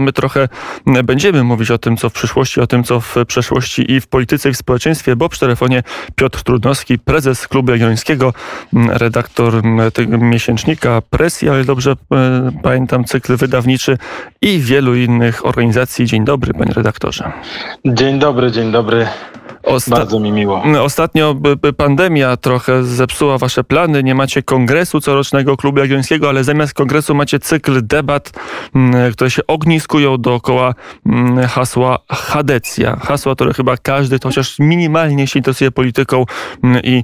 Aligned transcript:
My 0.00 0.12
trochę 0.12 0.48
będziemy 1.04 1.44
mówić 1.44 1.70
o 1.70 1.78
tym, 1.78 1.96
co 1.96 2.10
w 2.10 2.12
przyszłości, 2.12 2.60
o 2.60 2.66
tym, 2.66 2.84
co 2.84 3.00
w 3.00 3.14
przeszłości 3.26 3.92
i 3.92 4.00
w 4.00 4.06
polityce, 4.06 4.48
i 4.48 4.52
w 4.52 4.56
społeczeństwie, 4.56 5.16
bo 5.16 5.28
przy 5.28 5.40
telefonie 5.40 5.82
Piotr 6.16 6.42
Trudnowski, 6.42 6.98
prezes 6.98 7.48
Klubu 7.48 7.72
Jagiellońskiego, 7.72 8.32
redaktor 8.72 9.62
tego 9.94 10.18
miesięcznika 10.18 11.02
Presji, 11.10 11.48
ale 11.48 11.64
dobrze 11.64 11.92
e, 12.12 12.50
pamiętam 12.62 13.04
cykl 13.04 13.36
wydawniczy 13.36 13.98
i 14.42 14.58
wielu 14.58 14.94
innych 14.94 15.46
organizacji. 15.46 16.06
Dzień 16.06 16.24
dobry, 16.24 16.54
panie 16.54 16.72
redaktorze. 16.74 17.32
Dzień 17.86 18.18
dobry, 18.18 18.52
dzień 18.52 18.72
dobry. 18.72 19.06
Osta 19.62 19.96
Bardzo 19.96 20.20
mi 20.20 20.32
miło. 20.32 20.62
Ostatnio 20.82 21.36
pandemia 21.76 22.36
trochę 22.36 22.84
zepsuła 22.84 23.38
wasze 23.38 23.64
plany. 23.64 24.02
Nie 24.02 24.14
macie 24.14 24.42
kongresu 24.42 25.00
corocznego 25.00 25.56
Klubu 25.56 25.78
Jagiellońskiego, 25.78 26.28
ale 26.28 26.44
zamiast 26.44 26.74
kongresu 26.74 27.14
macie 27.14 27.38
cykl 27.38 27.86
debat, 27.86 28.32
które 29.12 29.30
się 29.30 29.46
ogniskują 29.46 30.18
dookoła 30.18 30.74
hasła 31.48 31.98
Hadecja. 32.08 32.96
Hasła, 32.96 33.34
które 33.34 33.54
chyba 33.54 33.76
każdy, 33.76 34.18
chociaż 34.22 34.58
minimalnie 34.58 35.26
się 35.26 35.38
interesuje 35.38 35.70
polityką 35.70 36.24
i 36.82 37.02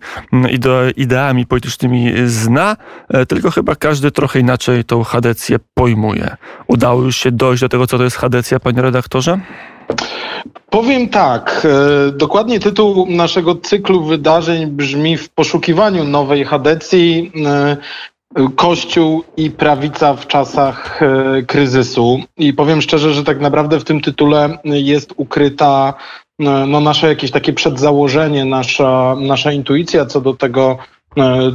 ideami 0.97 1.47
politycznymi 1.47 2.12
zna, 2.27 2.77
e, 3.09 3.27
tylko 3.27 3.51
chyba 3.51 3.77
każdy 3.77 4.11
trochę 4.11 4.41
inaczej 4.41 4.84
tą 4.84 5.05
Hadecję 5.05 5.59
pojmuje. 5.75 6.37
Udało 6.67 7.03
już 7.03 7.17
się 7.17 7.31
dojść 7.33 7.61
do 7.61 7.69
tego, 7.69 7.87
co 7.87 7.98
to 7.98 8.05
jest 8.05 8.17
Hadecja, 8.17 8.61
panie 8.61 8.83
redaktorze? 8.83 9.41
Powiem 10.70 11.09
tak. 11.09 11.66
E, 12.09 12.12
dokładnie 12.12 12.61
tytuł 12.61 13.06
naszego 13.11 13.55
cyklu 13.55 14.05
wydarzeń 14.05 14.66
brzmi 14.66 15.16
w 15.16 15.29
poszukiwaniu 15.29 16.05
nowej 16.05 16.45
Hadecji. 16.45 17.33
E, 17.47 17.77
Kościół 18.56 19.25
i 19.37 19.51
prawica 19.51 20.15
w 20.15 20.27
czasach 20.27 21.02
e, 21.02 21.42
kryzysu. 21.42 22.20
I 22.37 22.52
powiem 22.52 22.83
szczerze, 22.83 23.12
że 23.12 23.25
tak 23.25 23.41
naprawdę 23.41 23.80
w 23.80 23.84
tym 23.84 24.01
tytule 24.01 24.59
jest 24.65 25.15
ukryta 25.16 25.95
no, 26.39 26.80
nasze 26.80 27.09
jakieś 27.09 27.31
takie 27.31 27.53
przedzałożenie, 27.53 28.44
nasza, 28.44 29.16
nasza 29.20 29.53
intuicja 29.53 30.06
co 30.06 30.20
do 30.20 30.34
tego, 30.34 30.78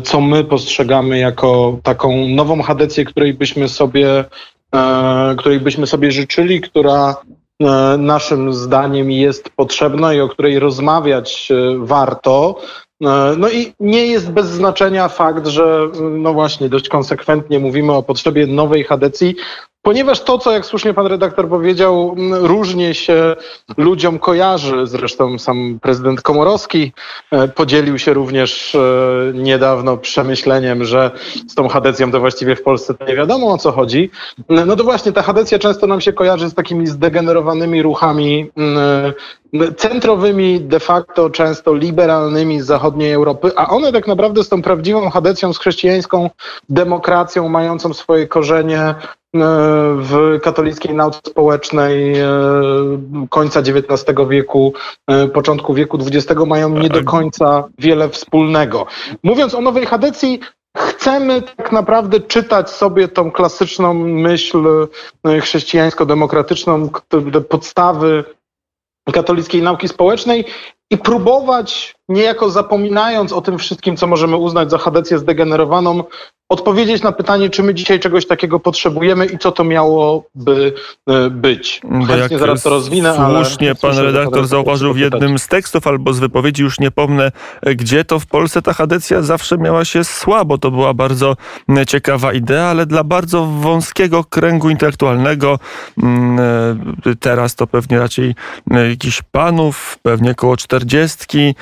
co 0.04 0.22
my 0.22 0.44
postrzegamy 0.44 1.18
jako 1.18 1.80
taką 1.84 2.28
nową 2.28 2.62
Hadecję, 2.62 3.06
której 3.06 3.34
byśmy 3.34 3.70
sobie, 3.70 4.26
której 5.38 5.60
byśmy 5.60 5.88
sobie 5.88 6.12
życzyli, 6.12 6.62
która 6.62 7.16
naszym 7.98 8.54
zdaniem 8.54 9.12
jest 9.12 9.50
potrzebna 9.50 10.14
i 10.14 10.20
o 10.20 10.30
której 10.30 10.60
rozmawiać 10.60 11.50
e, 11.52 11.78
warto. 11.78 12.62
E, 13.04 13.34
no 13.38 13.50
i 13.50 13.74
nie 13.80 14.08
jest 14.08 14.32
bez 14.32 14.48
znaczenia 14.48 15.08
fakt, 15.08 15.48
że 15.48 15.88
no 16.02 16.34
właśnie 16.34 16.70
dość 16.70 16.90
konsekwentnie 16.90 17.60
mówimy 17.60 17.94
o 17.94 18.04
potrzebie 18.04 18.48
nowej 18.48 18.84
Hadecji, 18.84 19.36
Ponieważ 19.90 20.22
to, 20.22 20.38
co 20.38 20.52
jak 20.52 20.66
słusznie 20.66 20.94
pan 20.94 21.08
redaktor 21.08 21.50
powiedział, 21.50 22.16
różnie 22.32 22.94
się 22.94 23.36
ludziom 23.78 24.20
kojarzy, 24.20 24.88
zresztą 24.88 25.40
sam 25.40 25.80
prezydent 25.82 26.22
Komorowski 26.22 26.92
e, 27.32 27.48
podzielił 27.48 28.00
się 28.00 28.14
również 28.14 28.76
e, 28.76 28.80
niedawno 29.34 29.98
przemyśleniem, 29.98 30.86
że 30.86 31.12
z 31.48 31.56
tą 31.56 31.68
hadecją 31.68 32.12
to 32.12 32.20
właściwie 32.20 32.56
w 32.56 32.64
Polsce 32.64 32.94
nie 33.08 33.16
wiadomo 33.16 33.54
o 33.54 33.58
co 33.58 33.72
chodzi. 33.72 34.10
No 34.50 34.76
to 34.76 34.84
właśnie 34.84 35.12
ta 35.12 35.22
hadecja 35.22 35.60
często 35.60 35.88
nam 35.88 36.02
się 36.02 36.14
kojarzy 36.14 36.50
z 36.50 36.54
takimi 36.54 36.88
zdegenerowanymi 36.88 37.82
ruchami 37.82 38.52
centrowymi, 39.78 40.62
de 40.62 40.80
facto 40.80 41.30
często 41.30 41.74
liberalnymi 41.74 42.62
z 42.62 42.66
zachodniej 42.66 43.14
Europy, 43.14 43.52
a 43.56 43.70
one 43.70 43.92
tak 43.92 44.08
naprawdę 44.08 44.44
z 44.44 44.50
tą 44.50 44.62
prawdziwą 44.62 45.10
hadecją, 45.10 45.54
z 45.54 45.60
chrześcijańską 45.60 46.30
demokracją, 46.70 47.50
mającą 47.50 47.94
swoje 47.94 48.28
korzenie 48.28 48.80
e, 48.80 48.96
w 49.96 50.40
katolickiej 50.44 50.96
nauce 50.96 51.20
społecznej 51.28 52.20
e, 52.20 52.28
końca 53.30 53.60
XIX 53.60 54.16
wieku, 54.30 54.74
e, 55.08 55.28
początku 55.28 55.74
wieku 55.74 55.98
XX 55.98 56.42
mają 56.48 56.70
nie 56.70 56.90
do 56.90 57.04
końca 57.04 57.64
wiele 57.78 58.10
wspólnego. 58.10 58.86
Mówiąc 59.24 59.56
o 59.56 59.62
nowej 59.62 59.86
Hadecji, 59.86 60.40
chcemy 60.78 61.42
tak 61.42 61.72
naprawdę 61.72 62.20
czytać 62.20 62.70
sobie 62.70 63.08
tą 63.08 63.32
klasyczną 63.32 63.94
myśl 63.94 64.88
chrześcijańsko-demokratyczną, 65.42 66.90
podstawy 67.50 68.24
katolickiej 69.12 69.62
nauki 69.62 69.88
społecznej 69.88 70.46
i 70.90 70.98
próbować, 70.98 71.96
niejako 72.10 72.50
zapominając 72.50 73.34
o 73.34 73.42
tym 73.42 73.58
wszystkim, 73.58 73.98
co 73.98 74.08
możemy 74.08 74.38
uznać 74.38 74.72
za 74.72 74.78
hadecję 74.78 75.20
zdegenerowaną, 75.20 76.04
odpowiedzieć 76.50 77.04
na 77.04 77.12
pytanie, 77.12 77.50
czy 77.50 77.64
my 77.64 77.74
dzisiaj 77.74 78.00
czegoś 78.00 78.28
takiego 78.28 78.60
potrzebujemy 78.60 79.26
i 79.26 79.38
co 79.38 79.52
to 79.52 79.64
miałoby 79.64 80.74
e, 81.08 81.30
być. 81.30 81.82
Chętnie 82.08 82.40
zaraz 82.40 82.64
to 82.64 82.70
rozwinę, 82.70 83.16
Słusznie 83.16 83.76
pan 83.76 83.98
redaktor 83.98 84.48
zauważył 84.48 84.94
w 84.94 84.98
jednym 84.98 85.40
z 85.40 85.48
tekstów 85.48 85.88
albo 85.88 86.14
z 86.14 86.20
wypowiedzi, 86.20 86.64
już 86.64 86.80
nie 86.80 86.92
pomnę, 86.92 87.32
e, 87.62 87.76
gdzie 87.76 88.06
to 88.06 88.20
w 88.20 88.26
Polsce 88.26 88.62
ta 88.62 88.74
hadecja 88.74 89.22
zawsze 89.22 89.58
miała 89.58 89.86
się 89.86 90.04
słabo. 90.04 90.58
To 90.58 90.72
była 90.72 90.94
bardzo 90.94 91.36
e, 91.78 91.86
ciekawa 91.86 92.34
idea, 92.34 92.66
ale 92.66 92.86
dla 92.86 93.04
bardzo 93.04 93.46
wąskiego 93.46 94.24
kręgu 94.24 94.70
intelektualnego, 94.70 95.60
teraz 97.20 97.56
to 97.56 97.68
pewnie 97.68 98.00
raczej 98.00 98.36
jakichś 98.90 99.22
panów, 99.32 99.98
pewnie 100.02 100.32
około 100.32 100.58
czterdziestki, 100.58 101.56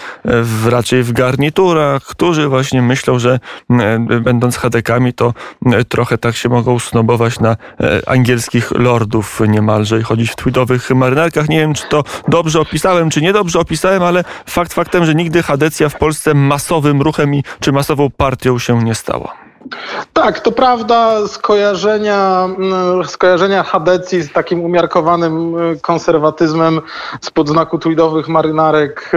raczej 0.69 1.03
w 1.03 1.11
garniturach, 1.11 2.03
którzy 2.03 2.47
właśnie 2.47 2.81
myślą, 2.81 3.19
że 3.19 3.39
będąc 4.21 4.57
to 5.15 5.33
e, 5.65 5.83
trochę 5.85 6.17
tak 6.17 6.35
się 6.35 6.49
mogą 6.49 6.79
snobować 6.79 7.39
na 7.39 7.51
e, 7.51 8.09
angielskich 8.09 8.71
lordów 8.71 9.41
niemalże 9.47 9.99
i 9.99 10.03
chodzić 10.03 10.31
w 10.31 10.35
tweedowych 10.35 10.89
marynarkach. 10.89 11.49
Nie 11.49 11.59
wiem, 11.59 11.73
czy 11.73 11.89
to 11.89 12.03
dobrze 12.27 12.59
opisałem, 12.59 13.09
czy 13.09 13.21
niedobrze 13.21 13.59
opisałem, 13.59 14.03
ale 14.03 14.23
fakt 14.45 14.73
faktem, 14.73 15.05
że 15.05 15.15
nigdy 15.15 15.43
Hadecja 15.43 15.89
w 15.89 15.97
Polsce 15.97 16.33
masowym 16.33 17.01
ruchem 17.01 17.35
i 17.35 17.43
czy 17.59 17.71
masową 17.71 18.09
partią 18.17 18.59
się 18.59 18.83
nie 18.83 18.95
stała. 18.95 19.47
Tak, 20.13 20.39
to 20.39 20.51
prawda. 20.51 21.27
Skojarzenia, 21.27 22.45
mm, 22.45 23.05
skojarzenia 23.05 23.63
Hadecji 23.63 24.21
z 24.21 24.31
takim 24.31 24.63
umiarkowanym 24.63 25.57
y, 25.57 25.79
konserwatyzmem 25.79 26.81
spod 27.21 27.49
znaku 27.49 27.79
tweedowych 27.79 28.27
marynarek, 28.27 29.11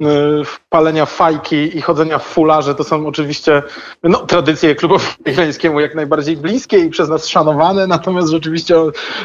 y, 0.00 0.44
palenia 0.72 1.06
fajki 1.06 1.78
i 1.78 1.80
chodzenia 1.80 2.18
w 2.18 2.24
fularze 2.24 2.74
to 2.74 2.84
są 2.84 3.06
oczywiście 3.06 3.62
no, 4.02 4.18
tradycje 4.18 4.74
klubowi 4.74 5.04
jagiellońskiemu 5.26 5.80
jak 5.80 5.94
najbardziej 5.94 6.36
bliskie 6.36 6.78
i 6.78 6.90
przez 6.90 7.08
nas 7.08 7.28
szanowane, 7.28 7.86
natomiast 7.86 8.28
rzeczywiście 8.28 8.74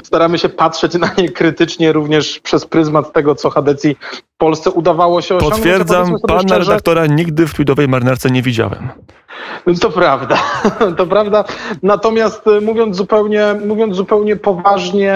staramy 0.03 0.37
się 0.37 0.49
patrzeć 0.49 0.93
na 0.93 1.09
nie 1.17 1.29
krytycznie 1.29 1.91
również 1.91 2.39
przez 2.39 2.65
pryzmat 2.65 3.13
tego, 3.13 3.35
co 3.35 3.49
Hadecji 3.49 3.95
w 4.11 4.37
Polsce 4.37 4.71
udawało 4.71 5.21
się 5.21 5.35
osiągnąć. 5.35 5.55
Potwierdzam, 5.55 6.15
pana 6.27 6.41
szczerze, 6.41 6.59
redaktora 6.59 7.05
nigdy 7.05 7.47
w 7.47 7.53
tweedowej 7.53 7.87
marynarce 7.87 8.29
nie 8.29 8.41
widziałem. 8.41 8.89
To 9.81 9.89
prawda, 9.89 10.37
to 10.97 11.07
prawda. 11.07 11.43
Natomiast 11.83 12.47
y, 12.47 12.61
mówiąc 12.61 12.95
zupełnie, 12.95 13.55
mówiąc 13.67 13.95
zupełnie 13.95 14.35
poważnie, 14.35 15.15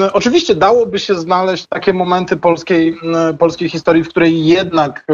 y, 0.00 0.12
oczywiście 0.12 0.54
dałoby 0.54 0.98
się 0.98 1.14
znaleźć 1.14 1.66
takie 1.66 1.92
momenty 1.92 2.36
polskiej, 2.36 2.98
y, 3.30 3.34
polskiej 3.34 3.68
historii, 3.68 4.04
w 4.04 4.08
której 4.08 4.46
jednak 4.46 5.04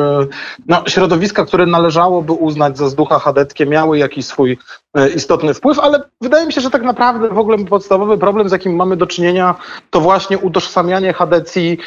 no, 0.67 0.83
środowiska, 0.87 1.45
które 1.45 1.67
należałoby 1.67 2.33
uznać 2.33 2.79
za 2.79 2.89
zducha 2.89 3.19
chadeckie, 3.19 3.67
miały 3.67 3.99
jakiś 3.99 4.27
swój 4.27 4.59
istotny 5.17 5.55
wpływ, 5.55 5.79
ale 5.79 6.03
wydaje 6.21 6.47
mi 6.47 6.53
się, 6.53 6.61
że 6.61 6.71
tak 6.71 6.83
naprawdę 6.83 7.29
w 7.29 7.39
ogóle 7.39 7.59
podstawowy 7.59 8.19
problem, 8.19 8.49
z 8.49 8.53
jakim 8.53 8.77
mamy 8.77 8.97
do 8.97 9.07
czynienia, 9.07 9.55
to 9.91 10.01
właśnie 10.01 10.39
utożsamianie 10.39 11.13
Hadecji 11.13 11.79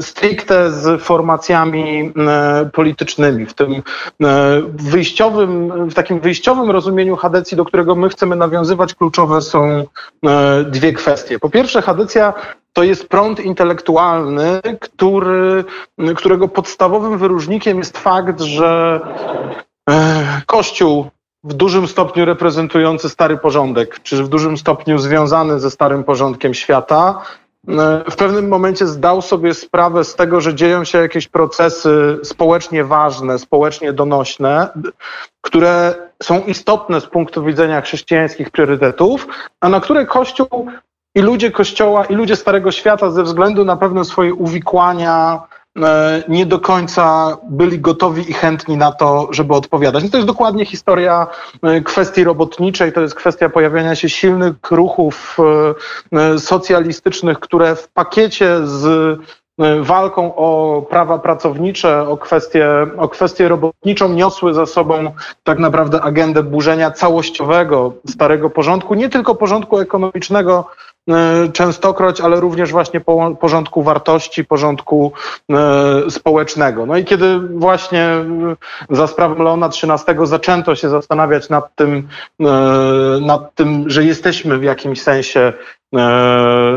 stricte 0.00 0.70
z 0.70 1.02
formacjami 1.02 2.12
politycznymi. 2.72 3.46
W 3.46 3.54
tym 3.54 3.82
wyjściowym, 4.68 5.88
w 5.90 5.94
takim 5.94 6.20
wyjściowym 6.20 6.70
rozumieniu 6.70 7.16
Hadecji, 7.16 7.56
do 7.56 7.64
którego 7.64 7.94
my 7.94 8.08
chcemy 8.08 8.36
nawiązywać, 8.36 8.94
kluczowe 8.94 9.42
są 9.42 9.84
e, 10.26 10.64
dwie 10.64 10.92
kwestie. 10.92 11.38
Po 11.38 11.50
pierwsze, 11.50 11.82
Hadecja 11.82 12.34
to 12.78 12.82
jest 12.82 13.08
prąd 13.08 13.40
intelektualny, 13.40 14.60
który, 14.80 15.64
którego 16.16 16.48
podstawowym 16.48 17.18
wyróżnikiem 17.18 17.78
jest 17.78 17.98
fakt, 17.98 18.40
że 18.40 19.00
e, 19.90 20.42
Kościół 20.46 21.06
w 21.44 21.54
dużym 21.54 21.88
stopniu 21.88 22.24
reprezentujący 22.24 23.08
stary 23.08 23.36
porządek, 23.36 24.00
czy 24.02 24.24
w 24.24 24.28
dużym 24.28 24.56
stopniu 24.56 24.98
związany 24.98 25.60
ze 25.60 25.70
starym 25.70 26.04
porządkiem 26.04 26.54
świata, 26.54 27.22
w 28.10 28.16
pewnym 28.16 28.48
momencie 28.48 28.86
zdał 28.86 29.22
sobie 29.22 29.54
sprawę 29.54 30.04
z 30.04 30.14
tego, 30.14 30.40
że 30.40 30.54
dzieją 30.54 30.84
się 30.84 30.98
jakieś 30.98 31.28
procesy 31.28 32.18
społecznie 32.22 32.84
ważne, 32.84 33.38
społecznie 33.38 33.92
donośne, 33.92 34.68
które 35.40 35.94
są 36.22 36.44
istotne 36.44 37.00
z 37.00 37.06
punktu 37.06 37.44
widzenia 37.44 37.80
chrześcijańskich 37.80 38.50
priorytetów, 38.50 39.26
a 39.60 39.68
na 39.68 39.80
które 39.80 40.06
Kościół 40.06 40.66
i 41.14 41.20
ludzie 41.20 41.50
Kościoła, 41.50 42.04
i 42.04 42.14
ludzie 42.14 42.36
Starego 42.36 42.72
Świata 42.72 43.10
ze 43.10 43.22
względu 43.22 43.64
na 43.64 43.76
pewne 43.76 44.04
swoje 44.04 44.34
uwikłania, 44.34 45.42
e, 45.78 46.22
nie 46.28 46.46
do 46.46 46.60
końca 46.60 47.36
byli 47.50 47.78
gotowi 47.78 48.30
i 48.30 48.32
chętni 48.32 48.76
na 48.76 48.92
to, 48.92 49.28
żeby 49.30 49.54
odpowiadać. 49.54 50.04
No 50.04 50.10
to 50.10 50.16
jest 50.16 50.26
dokładnie 50.26 50.64
historia 50.64 51.26
e, 51.62 51.80
kwestii 51.80 52.24
robotniczej, 52.24 52.92
to 52.92 53.00
jest 53.00 53.14
kwestia 53.14 53.48
pojawiania 53.48 53.94
się 53.94 54.08
silnych 54.08 54.54
ruchów 54.70 55.36
socjalistycznych, 56.38 57.40
które 57.40 57.76
w 57.76 57.88
pakiecie 57.88 58.56
z 58.64 59.18
walką 59.80 60.34
o 60.34 60.82
prawa 60.90 61.18
pracownicze, 61.18 62.08
o 62.08 62.16
kwestię, 62.16 62.68
o 62.98 63.08
kwestię 63.08 63.48
robotniczą 63.48 64.08
niosły 64.08 64.54
za 64.54 64.66
sobą 64.66 65.12
tak 65.44 65.58
naprawdę 65.58 66.02
agendę 66.02 66.42
burzenia 66.42 66.90
całościowego 66.90 67.92
starego 68.08 68.50
porządku, 68.50 68.94
nie 68.94 69.08
tylko 69.08 69.34
porządku 69.34 69.78
ekonomicznego, 69.78 70.64
E, 70.97 70.97
częstokroć, 71.52 72.20
ale 72.20 72.40
również 72.40 72.72
właśnie 72.72 73.00
porządku 73.40 73.82
wartości, 73.82 74.44
porządku 74.44 75.12
e, 75.50 76.10
społecznego. 76.10 76.86
No 76.86 76.96
i 76.96 77.04
kiedy 77.04 77.38
właśnie 77.38 78.04
e, 78.04 78.24
za 78.90 79.06
sprawą 79.06 79.42
Leona 79.42 79.66
XIII 79.66 80.26
zaczęto 80.26 80.76
się 80.76 80.88
zastanawiać 80.88 81.48
nad 81.48 81.74
tym, 81.74 82.08
nad 83.20 83.54
tym, 83.54 83.90
że 83.90 84.04
jesteśmy 84.04 84.58
w 84.58 84.62
jakimś 84.62 85.02
sensie 85.02 85.52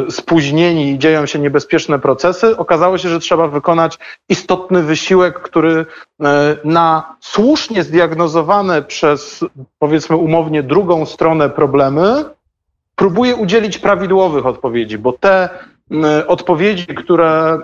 spóźnieni 0.10 0.92
i 0.92 1.00
dzieją 1.00 1.26
się 1.26 1.40
niebezpieczne 1.40 2.00
procesy, 2.00 2.58
okazało 2.58 2.98
się, 2.98 3.10
że 3.10 3.20
trzeba 3.20 3.48
wykonać 3.48 3.98
istotny 4.30 4.84
wysiłek, 4.84 5.40
który 5.40 5.86
na 6.64 7.16
słusznie 7.20 7.84
zdiagnozowane 7.84 8.82
przez, 8.82 9.46
powiedzmy 9.80 10.16
umownie, 10.16 10.64
drugą 10.64 11.06
stronę 11.06 11.50
problemy, 11.50 12.26
próbuję 13.02 13.36
udzielić 13.36 13.78
prawidłowych 13.78 14.46
odpowiedzi, 14.46 14.98
bo 14.98 15.14
te 15.14 15.50
odpowiedzi, 16.28 16.88
które, 16.88 17.60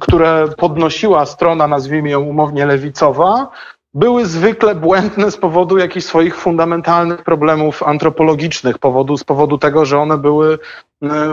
które 0.00 0.48
podnosiła 0.58 1.26
strona, 1.26 1.68
nazwijmy 1.68 2.10
ją 2.10 2.20
umownie 2.20 2.66
lewicowa, 2.66 3.48
były 3.94 4.26
zwykle 4.26 4.74
błędne 4.74 5.30
z 5.30 5.36
powodu 5.36 5.78
jakichś 5.78 6.06
swoich 6.06 6.36
fundamentalnych 6.36 7.22
problemów 7.22 7.82
antropologicznych, 7.82 8.78
powodu, 8.78 9.16
z 9.16 9.24
powodu 9.24 9.58
tego, 9.58 9.84
że 9.84 9.98
one 9.98 10.18
były 10.18 10.58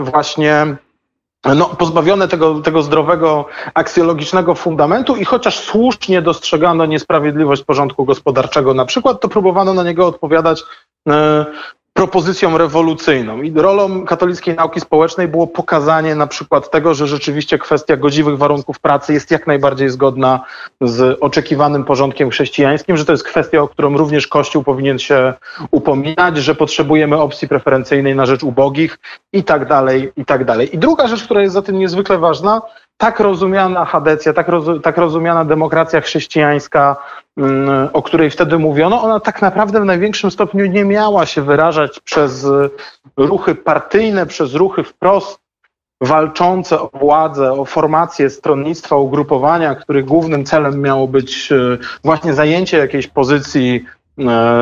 właśnie 0.02 0.76
no, 1.56 1.64
pozbawione 1.64 2.28
tego, 2.28 2.60
tego 2.60 2.82
zdrowego 2.82 3.46
aksjologicznego 3.74 4.54
fundamentu 4.54 5.16
i 5.16 5.24
chociaż 5.24 5.58
słusznie 5.58 6.22
dostrzegano 6.22 6.86
niesprawiedliwość 6.86 7.64
porządku 7.64 8.04
gospodarczego 8.04 8.74
na 8.74 8.84
przykład, 8.84 9.20
to 9.20 9.28
próbowano 9.28 9.74
na 9.74 9.82
niego 9.82 10.06
odpowiadać 10.06 10.62
propozycją 12.02 12.58
rewolucyjną. 12.58 13.42
I 13.42 13.52
rolą 13.54 14.04
katolickiej 14.04 14.54
nauki 14.54 14.80
społecznej 14.80 15.28
było 15.28 15.46
pokazanie 15.46 16.14
na 16.14 16.26
przykład 16.26 16.70
tego, 16.70 16.94
że 16.94 17.06
rzeczywiście 17.06 17.58
kwestia 17.58 17.96
godziwych 17.96 18.38
warunków 18.38 18.78
pracy 18.78 19.12
jest 19.12 19.30
jak 19.30 19.46
najbardziej 19.46 19.90
zgodna 19.90 20.40
z 20.80 21.18
oczekiwanym 21.20 21.84
porządkiem 21.84 22.30
chrześcijańskim, 22.30 22.96
że 22.96 23.04
to 23.04 23.12
jest 23.12 23.24
kwestia, 23.24 23.62
o 23.62 23.68
którą 23.68 23.96
również 23.96 24.26
Kościół 24.26 24.64
powinien 24.64 24.98
się 24.98 25.34
upominać, 25.70 26.36
że 26.36 26.54
potrzebujemy 26.54 27.16
opcji 27.16 27.48
preferencyjnej 27.48 28.16
na 28.16 28.26
rzecz 28.26 28.42
ubogich 28.42 28.98
i 29.32 29.44
tak 29.44 29.68
dalej, 29.68 30.12
i 30.16 30.24
tak 30.24 30.44
dalej. 30.44 30.74
I 30.74 30.78
druga 30.78 31.06
rzecz, 31.06 31.24
która 31.24 31.42
jest 31.42 31.54
za 31.54 31.62
tym 31.62 31.78
niezwykle 31.78 32.18
ważna, 32.18 32.62
tak 33.02 33.20
rozumiana 33.20 33.84
Hadecja, 33.84 34.32
tak, 34.32 34.46
tak 34.82 34.96
rozumiana 34.96 35.44
demokracja 35.44 36.00
chrześcijańska, 36.00 36.96
mm, 37.36 37.88
o 37.92 38.02
której 38.02 38.30
wtedy 38.30 38.58
mówiono, 38.58 39.02
ona 39.02 39.20
tak 39.20 39.42
naprawdę 39.42 39.80
w 39.80 39.84
największym 39.84 40.30
stopniu 40.30 40.66
nie 40.66 40.84
miała 40.84 41.26
się 41.26 41.42
wyrażać 41.42 42.00
przez 42.00 42.46
ruchy 43.16 43.54
partyjne, 43.54 44.26
przez 44.26 44.54
ruchy 44.54 44.84
wprost 44.84 45.40
walczące 46.00 46.80
o 46.80 46.90
władzę, 46.92 47.52
o 47.52 47.64
formację 47.64 48.30
stronnictwa, 48.30 48.96
ugrupowania, 48.96 49.74
których 49.74 50.04
głównym 50.04 50.44
celem 50.44 50.80
miało 50.80 51.08
być 51.08 51.52
e, 51.52 51.78
właśnie 52.04 52.34
zajęcie 52.34 52.78
jakiejś 52.78 53.06
pozycji 53.06 53.84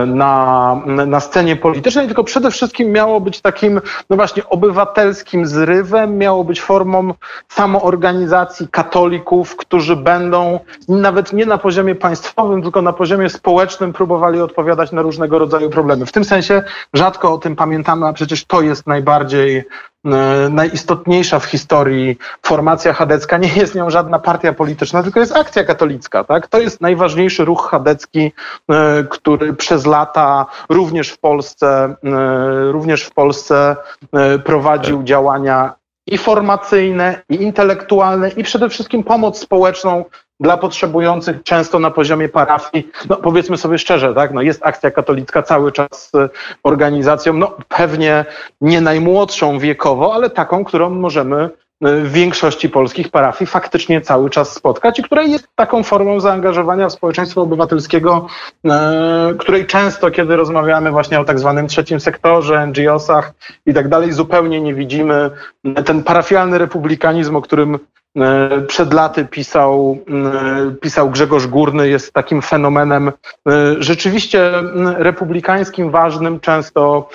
na, 0.07 0.83
na 1.07 1.21
scenie 1.21 1.57
politycznej, 1.57 2.07
tylko 2.07 2.25
przede 2.25 2.51
wszystkim 2.51 2.93
miało 2.93 3.21
być 3.21 3.41
takim, 3.41 3.81
no 4.11 4.17
właśnie, 4.17 4.49
obywatelskim 4.49 5.47
zrywem, 5.47 6.19
miało 6.19 6.45
być 6.45 6.61
formą 6.61 7.15
samoorganizacji 7.49 8.69
katolików, 8.69 9.57
którzy 9.57 9.97
będą 9.97 10.61
nawet 10.89 11.33
nie 11.33 11.47
na 11.47 11.59
poziomie 11.59 11.95
państwowym, 11.95 12.63
tylko 12.63 12.83
na 12.83 12.93
poziomie 12.93 13.31
społecznym 13.31 13.93
próbowali 13.93 14.41
odpowiadać 14.41 14.93
na 14.93 15.03
różnego 15.03 15.39
rodzaju 15.39 15.71
problemy. 15.71 16.07
W 16.07 16.13
tym 16.13 16.25
sensie 16.25 16.63
rzadko 16.95 17.33
o 17.33 17.39
tym 17.39 17.57
pamiętamy, 17.57 18.07
a 18.07 18.13
przecież 18.13 18.45
to 18.45 18.63
jest 18.63 18.87
najbardziej 18.87 19.65
E, 20.00 20.00
najistotniejsza 20.51 21.39
w 21.39 21.45
historii 21.45 22.19
formacja 22.43 22.93
chadecka 22.93 23.39
nie 23.39 23.49
jest 23.49 23.75
nią 23.75 23.91
żadna 23.91 24.19
partia 24.19 24.53
polityczna, 24.53 25.03
tylko 25.03 25.21
jest 25.21 25.37
akcja 25.37 25.65
katolicka. 25.65 26.25
Tak? 26.25 26.47
To 26.47 26.61
jest 26.61 26.81
najważniejszy 26.81 27.45
ruch 27.45 27.69
chadecki, 27.71 28.33
e, 28.71 29.05
który 29.11 29.53
przez 29.53 29.87
lata 29.87 30.47
również 30.69 31.09
w 31.09 31.19
Polsce, 31.19 31.95
e, 32.05 32.73
również 32.73 33.05
w 33.05 33.15
Polsce 33.15 33.77
prowadził 34.45 35.03
działania 35.03 35.80
i 36.11 36.19
formacyjne, 36.19 37.23
i 37.29 37.43
intelektualne, 37.43 38.29
i 38.29 38.43
przede 38.43 38.69
wszystkim 38.69 39.05
pomoc 39.05 39.39
społeczną 39.39 40.05
dla 40.41 40.57
potrzebujących, 40.57 41.43
często 41.43 41.79
na 41.79 41.91
poziomie 41.91 42.29
parafii. 42.29 42.89
No 43.09 43.17
powiedzmy 43.17 43.57
sobie 43.57 43.79
szczerze, 43.79 44.15
tak, 44.15 44.33
no 44.33 44.43
jest 44.43 44.67
akcja 44.67 44.91
katolicka 44.91 45.43
cały 45.43 45.73
czas 45.73 46.11
e, 46.15 46.29
organizacją, 46.63 47.33
no 47.33 47.57
pewnie 47.69 48.25
nie 48.61 48.81
najmłodszą 48.81 49.59
wiekowo, 49.59 50.15
ale 50.15 50.31
taką, 50.31 50.65
którą 50.65 50.91
możemy 50.91 51.51
w 51.81 52.13
większości 52.13 52.69
polskich 52.69 53.11
parafii 53.11 53.47
faktycznie 53.47 54.01
cały 54.01 54.31
czas 54.31 54.53
spotkać 54.53 54.99
i 54.99 55.03
która 55.03 55.23
jest 55.23 55.49
taką 55.55 55.83
formą 55.83 56.21
zaangażowania 56.21 56.89
w 56.89 56.93
społeczeństwo 56.93 57.43
obywatelskiego, 57.43 58.27
e, 58.65 59.35
której 59.39 59.67
często, 59.67 60.11
kiedy 60.11 60.37
rozmawiamy 60.37 60.91
właśnie 60.91 61.21
o 61.21 61.25
tak 61.25 61.39
zwanym 61.39 61.69
trzecim 61.69 62.01
sektorze, 62.01 62.67
NGO-sach 62.67 63.33
i 63.67 63.75
tak 63.75 63.89
dalej, 63.89 64.13
zupełnie 64.13 64.61
nie 64.61 64.75
widzimy. 64.75 65.31
Ten 65.85 66.03
parafialny 66.03 66.59
republikanizm, 66.59 67.37
o 67.37 67.43
którym 67.43 67.79
przed 68.67 68.93
laty 68.93 69.25
pisał, 69.25 69.99
pisał 70.81 71.11
Grzegorz 71.11 71.47
Górny, 71.47 71.89
jest 71.89 72.13
takim 72.13 72.43
fenomenem 72.43 73.13
rzeczywiście 73.79 74.53
republikańskim, 74.97 75.91
ważnym, 75.91 76.41
często, 76.41 77.09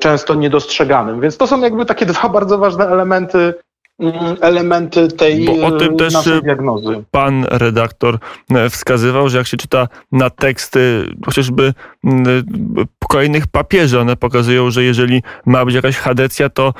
często 0.00 0.34
niedostrzeganym. 0.34 1.20
Więc 1.20 1.36
to 1.36 1.46
są 1.46 1.60
jakby 1.60 1.86
takie 1.86 2.06
dwa 2.06 2.28
bardzo 2.28 2.58
ważne 2.58 2.86
elementy 2.88 3.54
elementy 4.40 5.08
tej 5.08 5.44
Bo 5.44 5.66
o 5.66 5.70
tym 5.70 5.96
też 5.96 6.26
e, 6.26 6.40
diagnozy. 6.42 7.04
Pan 7.10 7.46
redaktor 7.50 8.18
e, 8.50 8.70
wskazywał, 8.70 9.28
że 9.28 9.38
jak 9.38 9.46
się 9.46 9.56
czyta 9.56 9.88
na 10.12 10.30
teksty 10.30 11.06
chociażby 11.24 11.74
mm, 12.04 12.26
e, 12.78 12.84
kolejnych 13.08 13.46
papieży, 13.46 14.00
one 14.00 14.16
pokazują, 14.16 14.70
że 14.70 14.84
jeżeli 14.84 15.22
ma 15.46 15.64
być 15.64 15.74
jakaś 15.74 15.96
hadecja, 15.96 16.48
to 16.48 16.74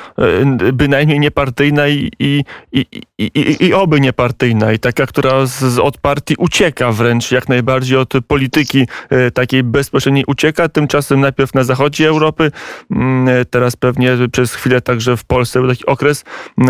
bynajmniej 0.73 1.19
niepartyjna 1.19 1.87
i, 1.87 2.11
i, 2.19 2.43
i, 2.71 2.85
i, 3.17 3.65
i 3.65 3.73
oby 3.73 4.01
niepartyjna 4.01 4.71
i 4.71 4.79
taka, 4.79 5.05
która 5.05 5.45
z, 5.45 5.79
od 5.79 5.97
partii 5.97 6.35
ucieka 6.37 6.91
wręcz 6.91 7.31
jak 7.31 7.49
najbardziej 7.49 7.97
od 7.97 8.13
polityki 8.27 8.87
takiej 9.33 9.63
bezpośredniej 9.63 10.23
ucieka. 10.27 10.69
Tymczasem 10.69 11.21
najpierw 11.21 11.53
na 11.53 11.63
zachodzie 11.63 12.07
Europy, 12.07 12.51
mm, 12.91 13.45
teraz 13.49 13.75
pewnie 13.75 14.17
przez 14.31 14.53
chwilę 14.53 14.81
także 14.81 15.17
w 15.17 15.23
Polsce 15.23 15.59
był 15.59 15.69
taki 15.69 15.85
okres, 15.85 16.23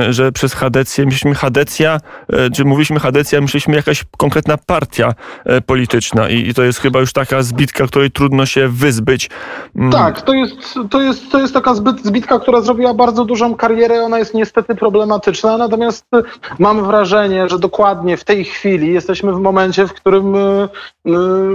że 0.10 0.32
przez 0.42 0.54
Hadecję. 0.54 1.06
Myśleliśmy 1.06 1.36
Hadecja, 1.36 1.98
e, 2.30 2.50
czy 2.50 2.66
mówiliśmy 2.66 3.00
Hadecja, 3.00 3.42
myśleliśmy 3.42 3.76
jakaś 3.76 4.04
konkretna 4.18 4.58
partia 4.58 5.14
e, 5.46 5.62
polityczna 5.62 6.30
i, 6.30 6.54
to 6.54 6.64
jest 6.64 6.80
chyba 6.80 7.00
już 7.00 7.14
taka 7.14 7.44
zbitka, 7.44 7.88
której 7.88 8.12
trudno 8.12 8.46
się 8.46 8.68
wyzbyć. 8.68 9.30
Mm. 9.76 9.92
Tak, 9.92 10.22
to 10.22 10.34
jest, 10.34 10.56
to 10.90 11.02
jest, 11.02 11.32
to 11.32 11.40
jest 11.40 11.54
taka 11.54 11.74
zbyt, 11.74 12.04
zbitka, 12.04 12.40
która 12.40 12.62
zrobiła 12.62 12.94
bardzo 12.94 13.26
dużą 13.26 13.56
karierę, 13.56 14.04
ona 14.04 14.20
jest 14.20 14.34
niestety 14.34 14.76
problematyczna, 14.76 15.58
natomiast 15.58 16.06
e, 16.16 16.22
mam 16.60 16.86
wrażenie, 16.86 17.50
że 17.50 17.60
dokładnie 17.60 18.18
w 18.18 18.24
tej 18.24 18.46
chwili 18.46 18.94
jesteśmy 18.94 19.34
w 19.34 19.40
momencie, 19.40 19.88
w 19.88 19.94
którym 19.94 20.36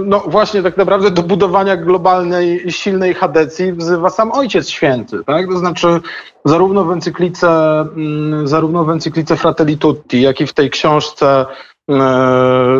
no 0.05 0.19
właśnie 0.27 0.63
tak 0.63 0.77
naprawdę 0.77 1.11
do 1.11 1.23
budowania 1.23 1.77
globalnej, 1.77 2.71
silnej 2.71 3.13
Hadecji 3.13 3.73
wzywa 3.73 4.09
sam 4.09 4.31
Ojciec 4.31 4.69
Święty, 4.69 5.23
tak? 5.25 5.47
To 5.47 5.57
znaczy 5.57 6.01
zarówno 6.47 6.85
w 6.85 6.91
encyklice, 6.91 7.79
mm, 7.79 8.47
zarówno 8.77 8.93
w 8.93 8.95
encyklice 8.95 9.37
Fratelli 9.37 9.77
Tutti, 9.77 10.21
jak 10.21 10.41
i 10.41 10.47
w 10.47 10.53
tej 10.53 10.69
książce 10.69 11.45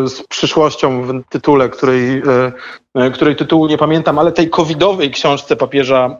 z 0.04 0.22
przyszłością 0.28 1.02
w 1.02 1.22
tytule, 1.28 1.68
której, 1.68 2.18
e, 2.18 2.52
e, 2.94 3.10
której 3.10 3.36
tytułu 3.36 3.66
nie 3.66 3.78
pamiętam, 3.78 4.18
ale 4.18 4.32
tej 4.32 4.50
covidowej 4.50 5.10
książce 5.10 5.56
papieża, 5.56 6.16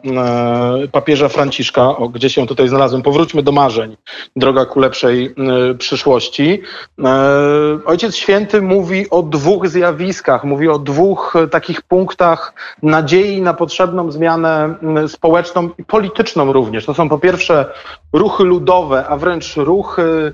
papieża 0.91 1.29
Franciszka, 1.29 1.97
o, 1.97 2.09
gdzie 2.09 2.29
się 2.29 2.47
tutaj 2.47 2.69
znalazłem, 2.69 3.01
powróćmy 3.01 3.43
do 3.43 3.51
marzeń, 3.51 3.97
droga 4.35 4.65
ku 4.65 4.79
lepszej 4.79 5.35
przyszłości. 5.77 6.61
Ojciec 7.85 8.15
Święty 8.15 8.61
mówi 8.61 9.09
o 9.09 9.23
dwóch 9.23 9.67
zjawiskach, 9.67 10.43
mówi 10.43 10.69
o 10.69 10.79
dwóch 10.79 11.33
takich 11.51 11.81
punktach 11.81 12.53
nadziei 12.83 13.41
na 13.41 13.53
potrzebną 13.53 14.11
zmianę 14.11 14.75
społeczną 15.07 15.69
i 15.77 15.83
polityczną 15.83 16.53
również. 16.53 16.85
To 16.85 16.93
są 16.93 17.09
po 17.09 17.17
pierwsze 17.17 17.65
ruchy 18.13 18.43
ludowe, 18.43 19.07
a 19.07 19.17
wręcz 19.17 19.55
ruchy 19.55 20.33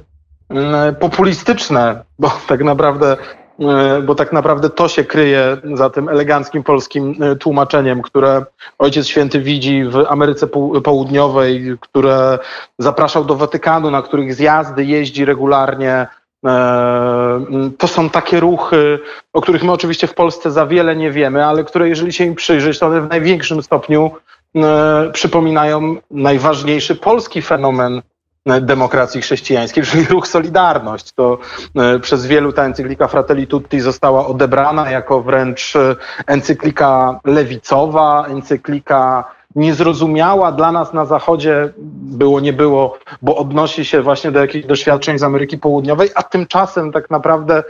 populistyczne, 0.99 2.03
bo 2.19 2.31
tak 2.47 2.63
naprawdę 2.63 3.17
E, 3.59 4.01
bo 4.01 4.15
tak 4.15 4.33
naprawdę 4.33 4.69
to 4.69 4.87
się 4.87 5.03
kryje 5.03 5.57
za 5.73 5.89
tym 5.89 6.09
eleganckim 6.09 6.63
polskim 6.63 7.15
e, 7.23 7.35
tłumaczeniem, 7.35 8.01
które 8.01 8.45
Ojciec 8.79 9.07
Święty 9.07 9.39
widzi 9.39 9.83
w 9.83 10.05
Ameryce 10.09 10.47
Południowej, 10.83 11.77
które 11.79 12.39
zapraszał 12.79 13.25
do 13.25 13.35
Watykanu, 13.35 13.91
na 13.91 14.01
których 14.01 14.35
zjazdy 14.35 14.85
jeździ 14.85 15.25
regularnie. 15.25 16.07
E, 16.45 17.69
to 17.77 17.87
są 17.87 18.09
takie 18.09 18.39
ruchy, 18.39 18.99
o 19.33 19.41
których 19.41 19.63
my 19.63 19.71
oczywiście 19.71 20.07
w 20.07 20.13
Polsce 20.13 20.51
za 20.51 20.65
wiele 20.65 20.95
nie 20.95 21.11
wiemy, 21.11 21.45
ale 21.45 21.63
które 21.63 21.89
jeżeli 21.89 22.13
się 22.13 22.23
im 22.23 22.35
przyjrzeć, 22.35 22.79
to 22.79 22.85
one 22.85 23.01
w 23.01 23.09
największym 23.09 23.63
stopniu 23.63 24.11
przypominają 25.13 25.95
najważniejszy 26.11 26.95
polski 26.95 27.41
fenomen 27.41 28.01
demokracji 28.61 29.21
chrześcijańskiej, 29.21 29.83
czyli 29.83 30.05
ruch 30.13 30.27
Solidarność. 30.27 31.11
To 31.11 31.37
e, 31.75 31.99
przez 31.99 32.25
wielu 32.25 32.53
ta 32.53 32.63
encyklika 32.63 33.07
Fratelli 33.07 33.47
Tutti 33.47 33.79
została 33.79 34.27
odebrana 34.27 34.91
jako 34.91 35.21
wręcz 35.21 35.75
e, 35.75 35.95
encyklika 36.27 37.19
lewicowa, 37.25 38.25
encyklika 38.27 39.23
niezrozumiała 39.55 40.51
dla 40.51 40.71
nas 40.71 40.93
na 40.93 41.05
Zachodzie, 41.05 41.73
było 41.77 42.39
nie 42.39 42.53
było, 42.53 42.97
bo 43.21 43.37
odnosi 43.37 43.85
się 43.85 44.01
właśnie 44.01 44.31
do 44.31 44.39
jakichś 44.39 44.67
doświadczeń 44.67 45.19
z 45.19 45.23
Ameryki 45.23 45.57
Południowej, 45.57 46.09
a 46.15 46.23
tymczasem 46.23 46.91
tak 46.91 47.09
naprawdę 47.09 47.63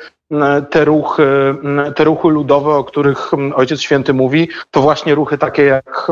te 0.70 0.86
ruchy, 0.86 1.56
te 1.96 2.04
ruchy 2.04 2.28
ludowe, 2.28 2.72
o 2.72 2.84
których 2.84 3.32
Ojciec 3.56 3.82
Święty 3.82 4.14
mówi, 4.14 4.50
to 4.72 4.82
właśnie 4.82 5.16
ruchy 5.16 5.38
takie 5.38 5.64
jak, 5.64 6.08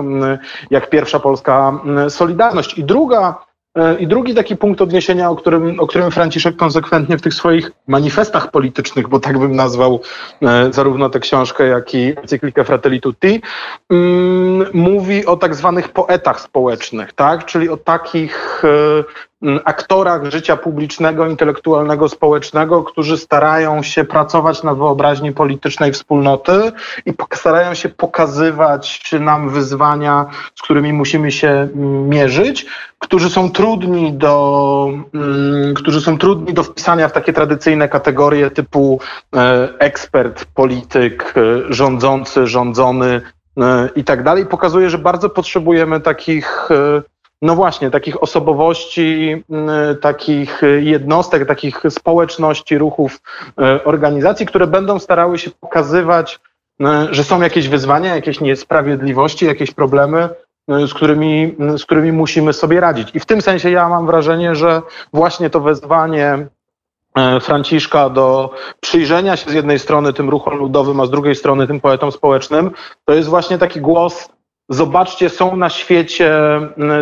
jak 0.69 0.89
pierwsza 0.89 1.19
polska 1.19 1.79
Solidarność. 2.09 2.77
I 2.77 2.83
druga 2.83 3.35
E, 3.52 3.52
I 3.99 4.07
drugi 4.07 4.35
taki 4.35 4.57
punkt 4.57 4.81
odniesienia, 4.81 5.29
o 5.29 5.35
którym, 5.35 5.79
o 5.79 5.87
którym 5.87 6.11
Franciszek 6.11 6.55
konsekwentnie 6.55 7.17
w 7.17 7.21
tych 7.21 7.33
swoich 7.33 7.71
manifestach 7.87 8.51
politycznych, 8.51 9.07
bo 9.07 9.19
tak 9.19 9.39
bym 9.39 9.55
nazwał 9.55 10.01
e, 10.41 10.73
zarówno 10.73 11.09
tę 11.09 11.19
książkę, 11.19 11.67
jak 11.67 11.95
i 11.95 12.19
encyklikę 12.19 12.63
Fratelli 12.63 13.01
Tutti, 13.01 13.41
mm, 13.89 14.65
mówi 14.73 15.25
o 15.25 15.37
tak 15.37 15.55
zwanych 15.55 15.89
poetach 15.89 16.41
społecznych, 16.41 17.13
tak? 17.13 17.45
czyli 17.45 17.69
o 17.69 17.77
takich 17.77 18.63
e, 18.65 19.03
aktorach 19.65 20.25
życia 20.25 20.57
publicznego, 20.57 21.27
intelektualnego, 21.27 22.09
społecznego, 22.09 22.83
którzy 22.83 23.17
starają 23.17 23.83
się 23.83 24.03
pracować 24.03 24.63
na 24.63 24.75
wyobraźni 24.75 25.31
politycznej 25.31 25.91
wspólnoty 25.91 26.71
i 27.05 27.13
starają 27.33 27.73
się 27.73 27.89
pokazywać 27.89 29.11
nam 29.19 29.49
wyzwania, 29.49 30.25
z 30.55 30.61
którymi 30.61 30.93
musimy 30.93 31.31
się 31.31 31.67
mierzyć, 32.07 32.65
którzy 32.99 33.29
są 33.29 33.51
trudni 33.51 34.13
do, 34.13 34.89
którzy 35.75 36.01
są 36.01 36.17
trudni 36.17 36.53
do 36.53 36.63
wpisania 36.63 37.07
w 37.07 37.11
takie 37.11 37.33
tradycyjne 37.33 37.89
kategorie 37.89 38.51
typu 38.51 38.99
e, 39.35 39.69
ekspert, 39.79 40.45
polityk, 40.45 41.33
e, 41.37 41.73
rządzący, 41.73 42.47
rządzony 42.47 43.21
e, 43.57 43.89
i 43.95 44.03
tak 44.03 44.23
dalej. 44.23 44.45
Pokazuje, 44.45 44.89
że 44.89 44.97
bardzo 44.97 45.29
potrzebujemy 45.29 45.99
takich 45.99 46.69
no 47.43 47.55
właśnie, 47.55 47.91
takich 47.91 48.23
osobowości, 48.23 49.43
mm, 49.49 49.97
takich 49.97 50.61
jednostek, 50.79 51.47
takich 51.47 51.81
społeczności, 51.89 52.77
ruchów, 52.77 53.21
e, 53.61 53.83
organizacji, 53.83 54.45
które 54.45 54.67
będą 54.67 54.99
starały 54.99 55.39
się 55.39 55.51
pokazywać, 55.51 56.39
e, 56.81 57.07
że 57.11 57.23
są 57.23 57.41
jakieś 57.41 57.67
wyzwania, 57.67 58.15
jakieś 58.15 58.41
niesprawiedliwości, 58.41 59.45
jakieś 59.45 59.71
problemy, 59.71 60.29
z 60.67 60.93
którymi, 60.93 61.55
z 61.77 61.85
którymi 61.85 62.11
musimy 62.11 62.53
sobie 62.53 62.79
radzić. 62.79 63.09
I 63.13 63.19
w 63.19 63.25
tym 63.25 63.41
sensie 63.41 63.71
ja 63.71 63.89
mam 63.89 64.05
wrażenie, 64.05 64.55
że 64.55 64.81
właśnie 65.13 65.49
to 65.49 65.59
wezwanie 65.59 66.47
Franciszka 67.41 68.09
do 68.09 68.49
przyjrzenia 68.79 69.37
się 69.37 69.49
z 69.49 69.53
jednej 69.53 69.79
strony 69.79 70.13
tym 70.13 70.29
ruchom 70.29 70.57
ludowym, 70.57 70.99
a 70.99 71.05
z 71.05 71.09
drugiej 71.09 71.35
strony 71.35 71.67
tym 71.67 71.81
poetom 71.81 72.11
społecznym, 72.11 72.71
to 73.05 73.13
jest 73.13 73.29
właśnie 73.29 73.57
taki 73.57 73.81
głos 73.81 74.29
Zobaczcie, 74.73 75.29
są 75.29 75.55
na 75.55 75.69
świecie 75.69 76.31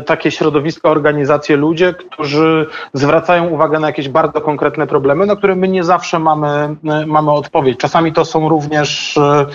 takie 0.05 0.31
środowiska, 0.31 0.89
organizacje, 0.89 1.57
ludzie, 1.57 1.93
którzy 1.93 2.67
zwracają 2.93 3.47
uwagę 3.47 3.79
na 3.79 3.87
jakieś 3.87 4.09
bardzo 4.09 4.41
konkretne 4.41 4.87
problemy, 4.87 5.25
na 5.25 5.35
które 5.35 5.55
my 5.55 5.67
nie 5.67 5.83
zawsze 5.83 6.19
mamy, 6.19 6.75
mamy 7.07 7.31
odpowiedź. 7.31 7.79
Czasami 7.79 8.13
to 8.13 8.25
są 8.25 8.49
również 8.49 9.17
e, 9.17 9.45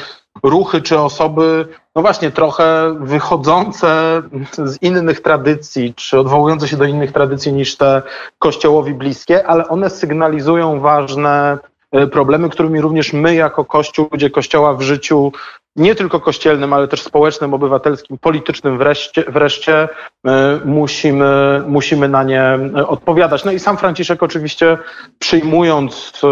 ruchy 0.43 0.83
czy 0.83 0.99
osoby, 0.99 1.69
no 1.97 2.03
właśnie, 2.03 2.31
trochę 2.31 2.95
wychodzące 3.01 4.23
z 4.65 4.83
innych 4.83 5.21
tradycji, 5.21 5.95
czy 5.95 6.19
odwołujące 6.19 6.69
się 6.69 6.77
do 6.77 6.85
innych 6.85 7.13
tradycji 7.13 7.53
niż 7.53 7.77
te 7.77 8.03
kościołowi 8.39 8.95
bliskie, 8.95 9.47
ale 9.47 9.69
one 9.69 9.91
sygnalizują 9.91 10.81
ważne 10.81 11.59
e, 11.93 12.07
problemy, 12.07 12.49
którymi 12.49 12.81
również 12.81 13.13
my 13.13 13.35
jako 13.35 13.65
Kościół, 13.65 14.09
ludzie 14.13 14.31
Kościoła 14.31 14.75
w 14.75 14.83
życiu 14.83 15.33
nie 15.77 15.95
tylko 15.95 16.21
kościelnym, 16.21 16.73
ale 16.73 16.89
też 16.89 17.03
społecznym, 17.03 17.55
obywatelskim, 17.55 18.19
politycznym 18.19 18.79
wreszcie, 18.79 19.25
wreszcie 19.29 19.89
e, 20.27 20.61
musimy, 20.65 21.63
musimy 21.67 22.09
na 22.09 22.23
nie 22.23 22.43
e, 22.43 22.87
odpowiadać. 22.87 23.45
No 23.45 23.53
i 23.53 23.59
sam 23.59 23.77
Franciszek 23.77 24.23
oczywiście 24.23 24.79
przyjmując 25.19 26.13
e, 26.25 26.27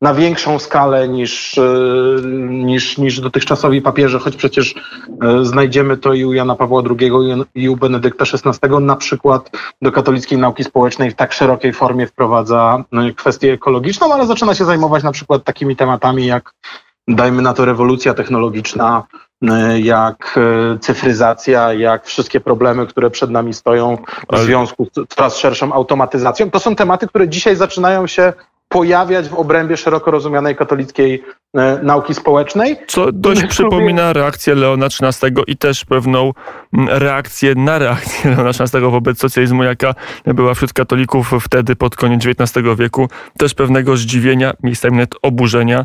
na 0.00 0.14
większą 0.14 0.58
skalę 0.58 1.08
niż, 1.08 1.60
niż, 2.48 2.98
niż 2.98 3.20
dotychczasowi 3.20 3.82
papieże, 3.82 4.18
choć 4.18 4.36
przecież 4.36 4.74
znajdziemy 5.42 5.96
to 5.96 6.14
i 6.14 6.24
u 6.24 6.32
Jana 6.32 6.54
Pawła 6.54 6.82
II 7.00 7.10
i 7.54 7.68
u 7.68 7.76
Benedykta 7.76 8.24
XVI, 8.44 8.80
na 8.80 8.96
przykład 8.96 9.50
do 9.82 9.92
katolickiej 9.92 10.38
nauki 10.38 10.64
społecznej 10.64 11.10
w 11.10 11.14
tak 11.14 11.32
szerokiej 11.32 11.72
formie 11.72 12.06
wprowadza 12.06 12.84
kwestię 13.16 13.52
ekologiczną, 13.52 14.14
ale 14.14 14.26
zaczyna 14.26 14.54
się 14.54 14.64
zajmować 14.64 15.04
na 15.04 15.12
przykład 15.12 15.44
takimi 15.44 15.76
tematami 15.76 16.26
jak 16.26 16.52
dajmy 17.08 17.42
na 17.42 17.54
to 17.54 17.64
rewolucja 17.64 18.14
technologiczna, 18.14 19.02
e, 19.42 19.80
jak 19.80 20.38
e, 20.74 20.78
cyfryzacja, 20.78 21.72
jak 21.72 22.06
wszystkie 22.06 22.40
problemy, 22.40 22.86
które 22.86 23.10
przed 23.10 23.30
nami 23.30 23.54
stoją 23.54 23.98
w 24.32 24.38
związku 24.38 24.84
z 24.84 25.08
coraz 25.08 25.38
szerszą 25.38 25.72
automatyzacją. 25.72 26.50
To 26.50 26.60
są 26.60 26.76
tematy, 26.76 27.06
które 27.06 27.28
dzisiaj 27.28 27.56
zaczynają 27.56 28.06
się 28.06 28.32
pojawiać 28.68 29.28
w 29.28 29.34
obrębie 29.34 29.76
szeroko 29.76 30.10
rozumianej 30.10 30.56
katolickiej 30.56 31.24
e, 31.54 31.78
nauki 31.82 32.14
społecznej. 32.14 32.76
Co 32.86 33.12
dość 33.12 33.46
przypomina 33.46 34.12
reakcję 34.12 34.54
Leona 34.54 34.86
XIII 34.86 35.32
i 35.46 35.56
też 35.56 35.84
pewną 35.84 36.32
reakcję 36.88 37.54
na 37.54 37.78
reakcję 37.78 38.30
Leona 38.36 38.50
XIII 38.50 38.82
wobec 38.82 39.18
socjalizmu, 39.18 39.62
jaka 39.62 39.94
była 40.26 40.54
wśród 40.54 40.72
katolików 40.72 41.30
wtedy 41.40 41.76
pod 41.76 41.96
koniec 41.96 42.26
XIX 42.26 42.66
wieku. 42.78 43.08
Też 43.38 43.54
pewnego 43.54 43.96
zdziwienia, 43.96 44.54
miejscami 44.62 44.96
nawet 44.96 45.14
oburzenia, 45.22 45.84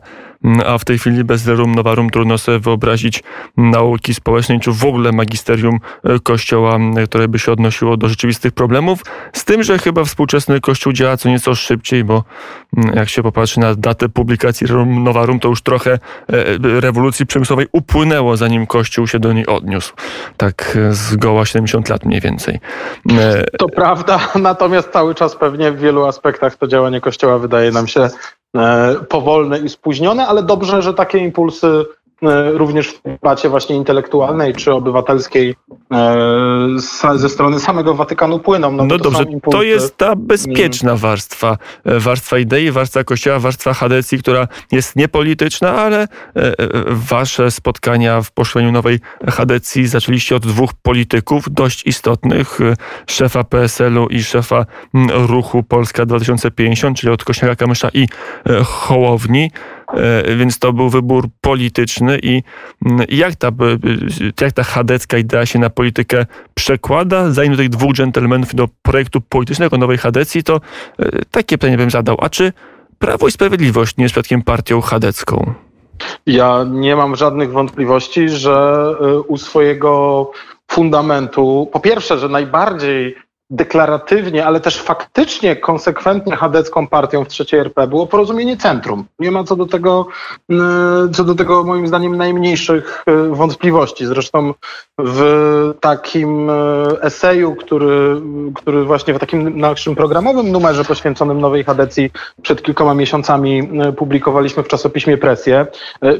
a 0.65 0.77
w 0.77 0.85
tej 0.85 0.99
chwili 0.99 1.23
bez 1.23 1.47
rerum 1.47 1.75
novarum 1.75 2.09
trudno 2.09 2.37
sobie 2.37 2.59
wyobrazić 2.59 3.23
nauki 3.57 4.13
społecznej, 4.13 4.59
czy 4.59 4.71
w 4.71 4.85
ogóle 4.85 5.11
magisterium 5.11 5.79
e, 6.03 6.19
Kościoła, 6.19 6.77
które 7.05 7.27
by 7.27 7.39
się 7.39 7.51
odnosiło 7.51 7.97
do 7.97 8.09
rzeczywistych 8.09 8.51
problemów. 8.51 8.99
Z 9.33 9.45
tym, 9.45 9.63
że 9.63 9.79
chyba 9.79 10.03
współczesny 10.03 10.61
Kościół 10.61 10.93
działa 10.93 11.17
co 11.17 11.29
nieco 11.29 11.55
szybciej, 11.55 12.03
bo 12.03 12.23
jak 12.93 13.09
się 13.09 13.23
popatrzy 13.23 13.59
na 13.59 13.75
datę 13.75 14.09
publikacji 14.09 14.67
rerum 14.67 15.03
novarum, 15.03 15.39
to 15.39 15.49
już 15.49 15.61
trochę 15.61 15.91
e, 15.93 15.99
rewolucji 16.79 17.25
przemysłowej 17.25 17.67
upłynęło, 17.71 18.37
zanim 18.37 18.67
Kościół 18.67 19.07
się 19.07 19.19
do 19.19 19.33
niej 19.33 19.47
odniósł. 19.47 19.93
Tak 20.37 20.77
e, 20.89 20.93
zgoła 20.93 21.45
70 21.45 21.89
lat 21.89 22.05
mniej 22.05 22.21
więcej. 22.21 22.59
To 23.59 23.69
prawda, 23.69 24.19
natomiast 24.35 24.91
cały 24.91 25.15
czas 25.15 25.35
pewnie 25.35 25.71
w 25.71 25.79
wielu 25.79 26.05
aspektach 26.05 26.55
to 26.55 26.67
działanie 26.67 27.01
Kościoła 27.01 27.39
wydaje 27.39 27.71
nam 27.71 27.87
się 27.87 27.99
E, 27.99 28.09
powolne 29.09 29.59
i 29.59 29.69
spóźnione, 29.69 30.27
ale 30.27 30.43
dobrze, 30.43 30.81
że 30.81 30.93
takie 30.93 31.17
impulsy 31.17 31.67
E, 31.67 31.85
również 32.53 32.87
w 32.87 33.01
debacie 33.03 33.49
właśnie 33.49 33.75
intelektualnej 33.75 34.53
czy 34.53 34.73
obywatelskiej 34.73 35.55
e, 35.93 36.17
ze 37.15 37.29
strony 37.29 37.59
samego 37.59 37.93
Watykanu 37.93 38.39
płyną. 38.39 38.71
No, 38.71 38.85
no 38.85 38.97
to 38.97 39.03
dobrze, 39.03 39.25
to 39.51 39.63
jest 39.63 39.97
ta 39.97 40.15
bezpieczna 40.15 40.95
warstwa, 40.95 41.57
e, 41.85 41.99
warstwa 41.99 42.37
idei, 42.37 42.71
warstwa 42.71 43.03
Kościoła, 43.03 43.39
warstwa 43.39 43.73
Hadecji, 43.73 44.19
która 44.19 44.47
jest 44.71 44.95
niepolityczna, 44.95 45.71
ale 45.71 46.07
wasze 46.87 47.51
spotkania 47.51 48.21
w 48.21 48.31
poszłeniu 48.31 48.71
nowej 48.71 48.99
Hadecji 49.27 49.87
zaczęliście 49.87 50.35
od 50.35 50.47
dwóch 50.47 50.73
polityków 50.73 51.45
dość 51.51 51.87
istotnych, 51.87 52.59
szefa 53.07 53.43
PSL-u 53.43 54.07
i 54.07 54.23
szefa 54.23 54.65
ruchu 55.09 55.63
Polska 55.63 56.05
2050, 56.05 56.97
czyli 56.97 57.13
od 57.13 57.23
Kościoła 57.23 57.55
Kamysza 57.55 57.89
i 57.93 58.07
Hołowni. 58.63 59.51
E, 59.93 60.35
więc 60.35 60.59
to 60.59 60.73
był 60.73 60.89
wybór 60.89 61.27
polityczny 61.41 62.19
i 62.23 62.43
mm, 62.85 63.05
jak 63.09 63.35
ta, 63.35 63.51
jak 64.41 64.51
ta 64.51 64.63
chadecka 64.63 65.17
idea 65.17 65.45
się 65.45 65.59
na 65.59 65.69
politykę 65.69 66.25
przekłada, 66.53 67.31
zanim 67.31 67.51
do 67.51 67.57
tych 67.57 67.69
dwóch 67.69 67.93
dżentelmenów 67.93 68.55
do 68.55 68.67
projektu 68.81 69.21
politycznego 69.21 69.77
nowej 69.77 69.97
chadecji, 69.97 70.43
to 70.43 70.61
e, 70.99 71.25
takie 71.31 71.57
pytanie 71.57 71.77
bym 71.77 71.89
zadał. 71.89 72.17
A 72.21 72.29
czy 72.29 72.53
Prawo 72.99 73.27
i 73.27 73.31
Sprawiedliwość 73.31 73.97
nie 73.97 74.03
jest 74.03 74.13
przypadkiem 74.13 74.41
partią 74.41 74.81
chadecką? 74.81 75.53
Ja 76.25 76.65
nie 76.69 76.95
mam 76.95 77.15
żadnych 77.15 77.51
wątpliwości, 77.51 78.29
że 78.29 78.95
e, 79.01 79.19
u 79.19 79.37
swojego 79.37 80.31
fundamentu, 80.71 81.69
po 81.73 81.79
pierwsze, 81.79 82.19
że 82.19 82.29
najbardziej 82.29 83.15
deklaratywnie, 83.49 84.45
ale 84.45 84.59
też 84.59 84.81
faktycznie 84.81 85.55
konsekwentnie 85.55 86.35
chadecką 86.35 86.87
partią 86.87 87.25
w 87.25 87.27
trzeciej 87.27 87.59
RP 87.59 87.87
było 87.87 88.07
porozumienie 88.07 88.57
centrum. 88.57 89.05
Nie 89.19 89.31
ma 89.31 89.43
co 89.43 89.55
do 89.55 89.65
tego, 89.65 90.07
co 91.13 91.23
do 91.23 91.35
tego 91.35 91.63
moim 91.63 91.87
zdaniem 91.87 92.17
najmniejszych 92.17 93.03
y, 93.09 93.29
wątpliwości. 93.29 94.05
Zresztą 94.05 94.53
w 94.99 95.73
takim 95.79 96.49
y, 96.49 96.53
eseju, 97.01 97.55
który, 97.55 98.21
który 98.55 98.83
właśnie 98.83 99.13
w 99.13 99.19
takim 99.19 99.59
naszym 99.59 99.95
programowym 99.95 100.51
numerze 100.51 100.85
poświęconym 100.85 101.41
nowej 101.41 101.63
chadecji 101.63 102.11
przed 102.41 102.61
kilkoma 102.61 102.93
miesiącami 102.93 103.69
publikowaliśmy 103.97 104.63
w 104.63 104.67
czasopiśmie 104.67 105.17
Presję, 105.17 105.67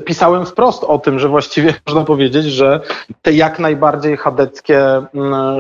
pisałem 0.06 0.46
wprost 0.46 0.84
o 0.84 1.00
tym, 1.00 1.20
że 1.20 1.28
właściwie 1.28 1.74
można 1.88 2.04
powiedzieć, 2.04 2.46
że 2.46 2.82
te 3.22 3.34
jak 3.34 3.60
najbardziej 3.60 4.18
chadeckie, 4.18 4.82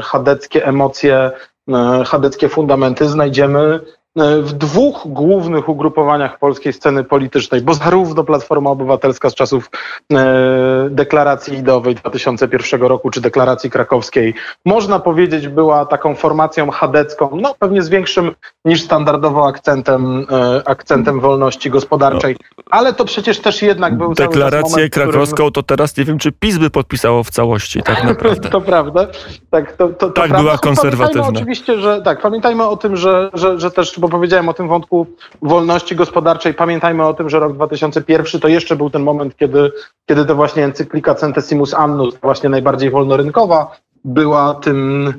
chadeckie 0.01 0.65
emocje 0.65 1.31
E, 1.58 1.58
chadeckie 2.05 2.49
fundamenty 2.49 3.09
znajdziemy 3.09 3.59
E, 3.59 3.98
w 4.41 4.53
dwóch 4.53 5.01
głównych 5.05 5.69
ugrupowaniach 5.69 6.39
polskiej 6.39 6.73
sceny 6.73 7.03
politycznej, 7.03 7.61
bo 7.61 7.73
zarówno 7.73 8.23
Platforma 8.23 8.69
Obywatelska 8.69 9.29
z 9.29 9.35
czasów 9.35 9.69
e, 10.13 10.87
deklaracji 10.89 11.57
ideowej 11.57 11.95
2001 11.95 12.81
roku, 12.81 13.09
czy 13.09 13.21
deklaracji 13.21 13.69
krakowskiej, 13.69 14.33
można 14.65 14.99
powiedzieć, 14.99 15.47
była 15.47 15.85
taką 15.85 16.15
formacją 16.15 16.71
chadecką, 16.71 17.29
no 17.41 17.55
pewnie 17.59 17.81
z 17.81 17.89
większym 17.89 18.35
niż 18.65 18.83
standardowo 18.83 19.47
akcentem, 19.47 20.25
e, 20.31 20.61
akcentem 20.65 21.19
wolności 21.19 21.69
gospodarczej, 21.69 22.35
ale 22.69 22.93
to 22.93 23.05
przecież 23.05 23.39
też 23.39 23.61
jednak 23.61 23.97
był 23.97 24.13
Deklarację 24.13 24.71
moment, 24.71 24.93
krakowską 24.93 25.35
którym... 25.35 25.51
to 25.51 25.63
teraz 25.63 25.97
nie 25.97 26.05
wiem, 26.05 26.17
czy 26.17 26.31
PiS 26.31 26.57
by 26.57 26.69
podpisało 26.69 27.23
w 27.23 27.29
całości, 27.29 27.83
tak 27.83 28.03
naprawdę. 28.13 28.49
to 28.59 28.61
prawda. 28.61 29.07
Tak, 29.49 29.71
to, 29.71 29.87
to, 29.87 29.93
to 29.93 30.05
tak 30.05 30.13
prawda. 30.13 30.37
była 30.37 30.57
konserwatywna. 30.57 31.21
Pamiętajmy 31.21 31.39
oczywiście, 31.39 31.79
że 31.79 32.01
tak, 32.01 32.21
pamiętajmy 32.21 32.67
o 32.67 32.77
tym, 32.77 32.97
że, 32.97 33.29
że, 33.33 33.59
że 33.59 33.71
też, 33.71 33.99
bo 33.99 34.07
powiedziałem 34.09 34.49
o 34.49 34.53
tym 34.53 34.67
wątku 34.67 35.07
wolności 35.41 35.95
gospodarczej, 35.95 36.53
pamiętajmy 36.53 37.05
o 37.05 37.13
tym, 37.13 37.29
że 37.29 37.39
rok 37.39 37.53
2001 37.53 38.41
to 38.41 38.47
jeszcze 38.47 38.75
był 38.75 38.89
ten 38.89 39.03
moment, 39.03 39.37
kiedy, 39.37 39.71
kiedy 40.05 40.25
to 40.25 40.35
właśnie 40.35 40.63
encyklika 40.63 41.15
Centesimus 41.15 41.73
Annus, 41.73 42.15
właśnie 42.15 42.49
najbardziej 42.49 42.89
wolnorynkowa, 42.89 43.77
była 44.05 44.53
tym 44.53 45.13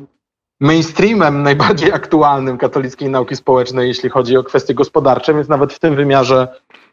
mainstreamem 0.61 1.43
najbardziej 1.43 1.93
aktualnym 1.93 2.59
katolickiej 2.59 3.11
nauki 3.11 3.37
społecznej, 3.37 3.89
jeśli 3.89 4.11
chodzi 4.11 4.37
o 4.37 4.45
kwestie 4.45 4.75
gospodarcze, 4.75 5.35
więc 5.35 5.49
nawet 5.49 5.73
w 5.73 5.79
tym 5.79 5.97
wymiarze 5.97 6.49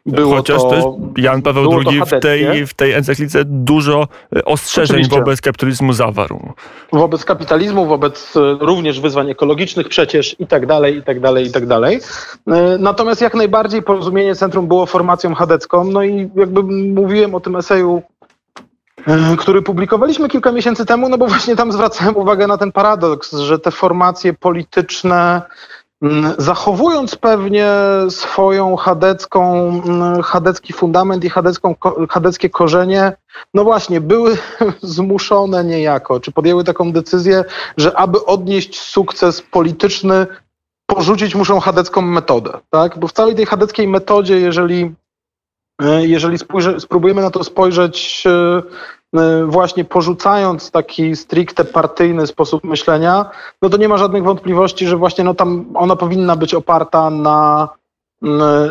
było 0.08 0.36
Chociaż 0.36 0.62
to, 0.62 0.70
też 0.70 0.84
Jan 1.16 1.42
Paweł 1.42 1.80
II 1.86 2.00
w 2.06 2.20
tej, 2.20 2.66
w 2.66 2.74
tej 2.74 2.92
encyklice 2.92 3.44
dużo 3.44 4.08
e, 4.36 4.44
ostrzeżeń 4.44 4.96
Oczywiście. 4.96 5.18
wobec 5.18 5.40
kapitalizmu 5.40 5.92
zawarł. 5.92 6.52
Wobec 6.92 7.24
kapitalizmu, 7.24 7.86
wobec 7.86 8.36
e, 8.36 8.56
również 8.60 9.00
wyzwań 9.00 9.30
ekologicznych 9.30 9.88
przecież 9.88 10.36
i 10.38 10.46
tak 10.46 10.66
dalej, 10.66 10.96
i 10.96 11.02
tak 11.02 11.20
dalej, 11.20 11.46
i 11.46 11.52
tak 11.52 11.66
dalej. 11.66 12.00
E, 12.46 12.78
natomiast 12.78 13.20
jak 13.20 13.34
najbardziej 13.34 13.82
porozumienie 13.82 14.34
centrum 14.34 14.68
było 14.68 14.86
formacją 14.86 15.34
chadecką, 15.34 15.84
no 15.84 16.02
i 16.02 16.30
jakby 16.36 16.62
mówiłem 16.92 17.34
o 17.34 17.40
tym 17.40 17.56
eseju 17.56 18.02
który 19.38 19.62
publikowaliśmy 19.62 20.28
kilka 20.28 20.52
miesięcy 20.52 20.86
temu, 20.86 21.08
no 21.08 21.18
bo 21.18 21.26
właśnie 21.26 21.56
tam 21.56 21.72
zwracałem 21.72 22.16
uwagę 22.16 22.46
na 22.46 22.58
ten 22.58 22.72
paradoks, 22.72 23.36
że 23.36 23.58
te 23.58 23.70
formacje 23.70 24.34
polityczne 24.34 25.42
zachowując 26.38 27.16
pewnie 27.16 27.70
swoją 28.08 28.76
chadecką, 28.76 29.68
mm, 29.68 30.22
chadecki 30.22 30.72
fundament 30.72 31.24
i 31.24 31.30
chadecką, 31.30 31.74
chadeckie 32.10 32.50
korzenie, 32.50 33.12
no 33.54 33.64
właśnie, 33.64 34.00
były 34.00 34.38
zmuszone 34.82 35.64
niejako, 35.64 36.20
czy 36.20 36.32
podjęły 36.32 36.64
taką 36.64 36.92
decyzję, 36.92 37.44
że 37.76 37.98
aby 37.98 38.24
odnieść 38.24 38.80
sukces 38.80 39.42
polityczny, 39.42 40.26
porzucić 40.86 41.34
muszą 41.34 41.60
chadecką 41.60 42.02
metodę, 42.02 42.58
tak? 42.70 42.98
Bo 42.98 43.08
w 43.08 43.12
całej 43.12 43.34
tej 43.34 43.46
chadeckiej 43.46 43.88
metodzie, 43.88 44.40
jeżeli 44.40 44.94
e, 45.82 46.06
jeżeli 46.06 46.38
spróbujemy 46.78 47.22
na 47.22 47.30
to 47.30 47.44
spojrzeć 47.44 48.24
E, 48.26 48.62
właśnie 49.46 49.84
porzucając 49.84 50.70
taki 50.70 51.16
stricte 51.16 51.64
partyjny 51.64 52.26
sposób 52.26 52.64
myślenia, 52.64 53.30
no 53.62 53.68
to 53.68 53.76
nie 53.76 53.88
ma 53.88 53.98
żadnych 53.98 54.24
wątpliwości, 54.24 54.86
że 54.86 54.96
właśnie 54.96 55.24
no 55.24 55.34
tam 55.34 55.66
ona 55.74 55.96
powinna 55.96 56.36
być 56.36 56.54
oparta 56.54 57.10
na, 57.10 57.68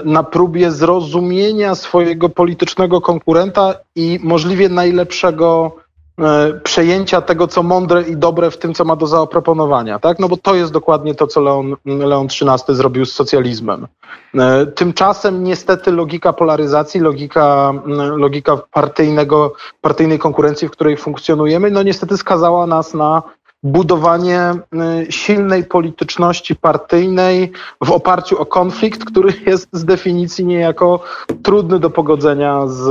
na 0.06 0.24
próbie 0.24 0.72
zrozumienia 0.72 1.76
swojego 1.76 2.30
politycznego 2.30 3.02
konkurenta 3.02 3.74
i 3.96 4.20
możliwie 4.24 4.70
najlepszego 4.70 5.76
przejęcia 6.64 7.22
tego, 7.22 7.48
co 7.48 7.64
mądre 7.64 8.02
i 8.02 8.18
dobre 8.18 8.52
w 8.52 8.58
tym, 8.58 8.74
co 8.74 8.86
ma 8.86 8.96
do 8.96 9.08
zaoproponowania, 9.08 10.00
tak? 10.00 10.20
No 10.20 10.30
bo 10.30 10.38
to 10.38 10.56
jest 10.56 10.72
dokładnie 10.72 11.16
to, 11.16 11.28
co 11.28 11.42
Leon, 11.42 11.76
Leon 11.86 12.26
XIII 12.26 12.76
zrobił 12.76 13.06
z 13.06 13.14
socjalizmem. 13.14 13.88
E, 14.36 14.66
tymczasem 14.66 15.44
niestety 15.44 15.92
logika 15.92 16.34
polaryzacji, 16.34 17.00
logika, 17.00 17.74
logika 18.16 18.58
partyjnego, 18.72 19.54
partyjnej 19.82 20.20
konkurencji, 20.20 20.68
w 20.68 20.72
której 20.72 20.98
funkcjonujemy, 20.98 21.72
no 21.72 21.84
niestety 21.84 22.18
skazała 22.18 22.68
nas 22.68 22.94
na 22.94 23.24
budowanie 23.72 24.54
y, 25.08 25.12
silnej 25.12 25.64
polityczności 25.64 26.56
partyjnej 26.56 27.52
w 27.82 27.92
oparciu 27.92 28.42
o 28.42 28.46
konflikt, 28.46 29.06
który 29.06 29.34
jest 29.46 29.70
z 29.72 29.86
definicji 29.86 30.46
niejako 30.46 31.04
trudny 31.44 31.80
do 31.80 31.90
pogodzenia 31.90 32.68
z, 32.68 32.84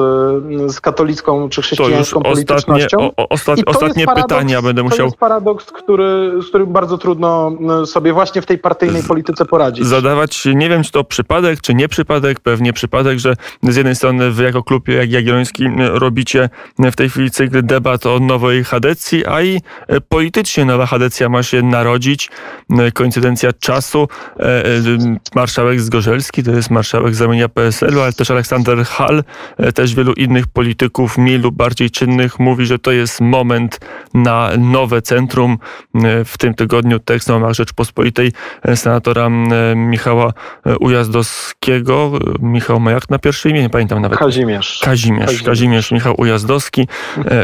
z 0.73 0.81
katolicką 0.81 1.49
czy 1.49 1.63
chrześcijańską 1.63 2.23
to 2.23 2.29
już 2.29 2.35
politycznością. 2.35 2.99
Ostatnie, 2.99 3.25
o, 3.25 3.29
osta, 3.29 3.55
ostatnie 3.67 4.07
paradoks, 4.07 4.35
pytania 4.35 4.63
będę 4.63 4.83
musiał... 4.83 4.99
To 4.99 5.05
jest 5.05 5.17
paradoks, 5.17 5.67
który, 5.67 6.33
z 6.43 6.49
którym 6.49 6.73
bardzo 6.73 6.99
trudno 6.99 7.53
y, 7.83 7.87
sobie 7.87 8.13
właśnie 8.13 8.43
w 8.43 8.47
tej 8.47 8.59
partyjnej 8.59 9.03
polityce 9.03 9.45
poradzić. 9.45 9.87
Zadawać, 9.87 10.45
nie 10.55 10.69
wiem 10.69 10.83
czy 10.83 10.93
to 10.93 11.05
przypadek, 11.05 11.61
czy 11.61 11.75
nie 11.75 11.89
przypadek, 11.89 12.41
pewnie 12.41 12.73
przypadek, 12.73 13.19
że 13.19 13.35
z 13.63 13.77
jednej 13.77 13.97
strony 13.97 14.31
wy 14.31 14.43
jako 14.43 14.63
klub 14.63 14.89
jak 14.89 15.11
Jagielloński 15.11 15.65
y, 15.65 15.71
robicie 15.99 16.49
w 16.79 16.97
tej 16.97 17.11
chwili 17.11 17.31
cykl 17.31 17.63
debat 17.63 18.07
o 18.07 18.19
nowej 18.19 18.65
chadecji, 18.65 19.27
a 19.27 19.43
i 19.43 19.61
politycznie 20.09 20.66
nowa 20.67 20.87
chadecja 20.87 21.29
ma 21.29 21.43
się 21.43 21.63
narodzić. 21.63 22.31
E, 22.71 22.93
koincydencja 22.93 23.53
czasu. 23.53 24.09
E, 24.41 24.43
e, 24.43 24.71
marszałek 25.35 25.81
Zgorzelski 25.81 26.43
to 26.43 26.51
jest 26.51 26.71
marszałek 26.71 27.15
zamienia 27.15 27.49
PSL-u, 27.49 28.01
ale 28.01 28.13
też 28.13 28.31
Aleksander 28.31 28.85
Hall, 28.85 29.25
też 29.75 29.95
wielu 29.95 30.13
innych 30.13 30.47
polityków, 30.47 31.19
mniej 31.19 31.39
lub 31.39 31.55
bardziej 31.55 31.91
czynnych, 31.91 32.39
mówi, 32.39 32.67
że 32.67 32.79
to 32.79 32.93
jest 32.93 33.21
moment 33.21 33.81
na 34.15 34.51
nowe 34.59 35.03
centrum. 35.03 35.59
W 36.25 36.39
tym 36.39 36.55
tygodniu 36.55 36.99
tekst 36.99 37.29
na 37.29 37.55
Rzeczpospolitej 37.55 38.33
senatora 38.75 39.29
Michała 39.77 40.33
Ujazdowskiego. 40.81 42.13
Michał 42.41 42.81
ma 42.81 42.91
jak 42.91 43.11
na 43.11 43.19
pierwsze 43.19 43.51
imię? 43.51 43.63
Nie 43.63 43.71
pamiętam 43.71 44.03
nawet. 44.03 44.19
Kazimierz. 44.19 44.81
Kazimierz. 44.85 45.27
Kazimierz, 45.27 45.43
Kazimierz 45.43 45.93
Michał 45.93 46.15
Ujazdowski, 46.19 46.89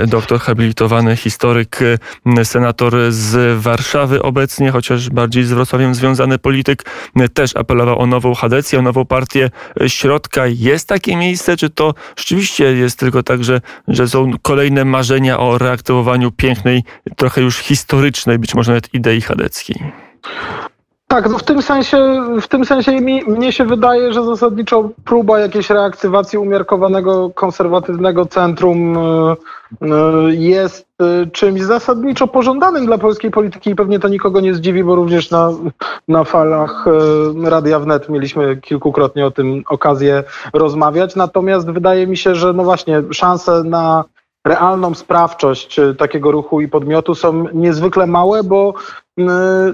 doktor 0.07 0.41
habilitowany, 0.41 1.17
historyk, 1.17 1.79
senator 2.45 2.95
z 3.11 3.61
Warszawy 3.63 4.23
obecnie, 4.23 4.71
chociaż 4.71 5.11
bardziej 5.11 5.45
z 5.45 5.53
Wrocławiem 5.53 5.95
związany 5.95 6.39
polityk, 6.39 6.85
też 7.35 7.57
apelował 7.57 7.99
o 7.99 8.07
nową 8.07 8.35
chadecję, 8.35 8.79
o 8.79 8.83
nową 8.83 9.05
partię 9.05 9.51
środka. 9.87 10.47
Jest 10.47 10.89
takie 10.89 11.17
miejsce, 11.17 11.57
czy 11.57 11.71
to 11.71 11.95
rzeczywiście 12.17 12.65
jest 12.65 12.99
tylko 12.99 13.23
tak, 13.23 13.45
że, 13.45 13.61
że 13.89 14.09
są 14.09 14.31
kolejne 14.43 14.85
marzenia 14.85 15.39
o 15.39 15.59
reaktywowaniu 15.59 16.31
pięknej, 16.31 16.85
trochę 17.17 17.41
już 17.41 17.59
historycznej, 17.59 18.39
być 18.39 18.55
może 18.55 18.73
nawet 18.73 18.95
idei 18.95 19.21
chadeckiej? 19.21 19.83
Tak, 21.13 21.31
no 21.31 21.39
w 21.39 21.43
tym 21.43 21.63
sensie, 21.63 22.23
w 22.41 22.49
tym 22.49 22.65
sensie 22.65 23.01
mi, 23.01 23.25
mnie 23.25 23.53
się 23.53 23.65
wydaje, 23.65 24.13
że 24.13 24.25
zasadniczo 24.25 24.91
próba 25.05 25.41
jakiejś 25.41 25.71
reaktywacji 25.71 26.39
umiarkowanego, 26.39 27.31
konserwatywnego 27.31 28.27
centrum 28.27 28.97
e, 28.99 29.01
e, 29.01 29.87
jest 30.31 30.87
e, 31.01 31.27
czymś 31.27 31.63
zasadniczo 31.63 32.27
pożądanym 32.27 32.87
dla 32.87 32.99
polskiej 32.99 33.31
polityki 33.31 33.71
i 33.71 33.75
pewnie 33.75 33.99
to 33.99 34.09
nikogo 34.09 34.41
nie 34.41 34.55
zdziwi, 34.55 34.85
bo 34.85 34.95
również 34.95 35.31
na, 35.31 35.51
na 36.09 36.25
falach 36.25 36.85
Radia 37.45 37.79
Wnet 37.79 38.09
mieliśmy 38.09 38.57
kilkukrotnie 38.57 39.27
o 39.27 39.31
tym 39.31 39.63
okazję 39.69 40.25
rozmawiać. 40.53 41.17
Natomiast 41.17 41.71
wydaje 41.71 42.07
mi 42.07 42.17
się, 42.17 42.35
że 42.35 42.53
no 42.53 42.65
właśnie 42.65 43.03
szanse 43.11 43.63
na 43.65 44.05
realną 44.47 44.95
sprawczość 44.95 45.81
takiego 45.99 46.31
ruchu 46.31 46.61
i 46.61 46.69
podmiotu 46.69 47.15
są 47.15 47.45
niezwykle 47.53 48.07
małe, 48.07 48.43
bo 48.45 48.75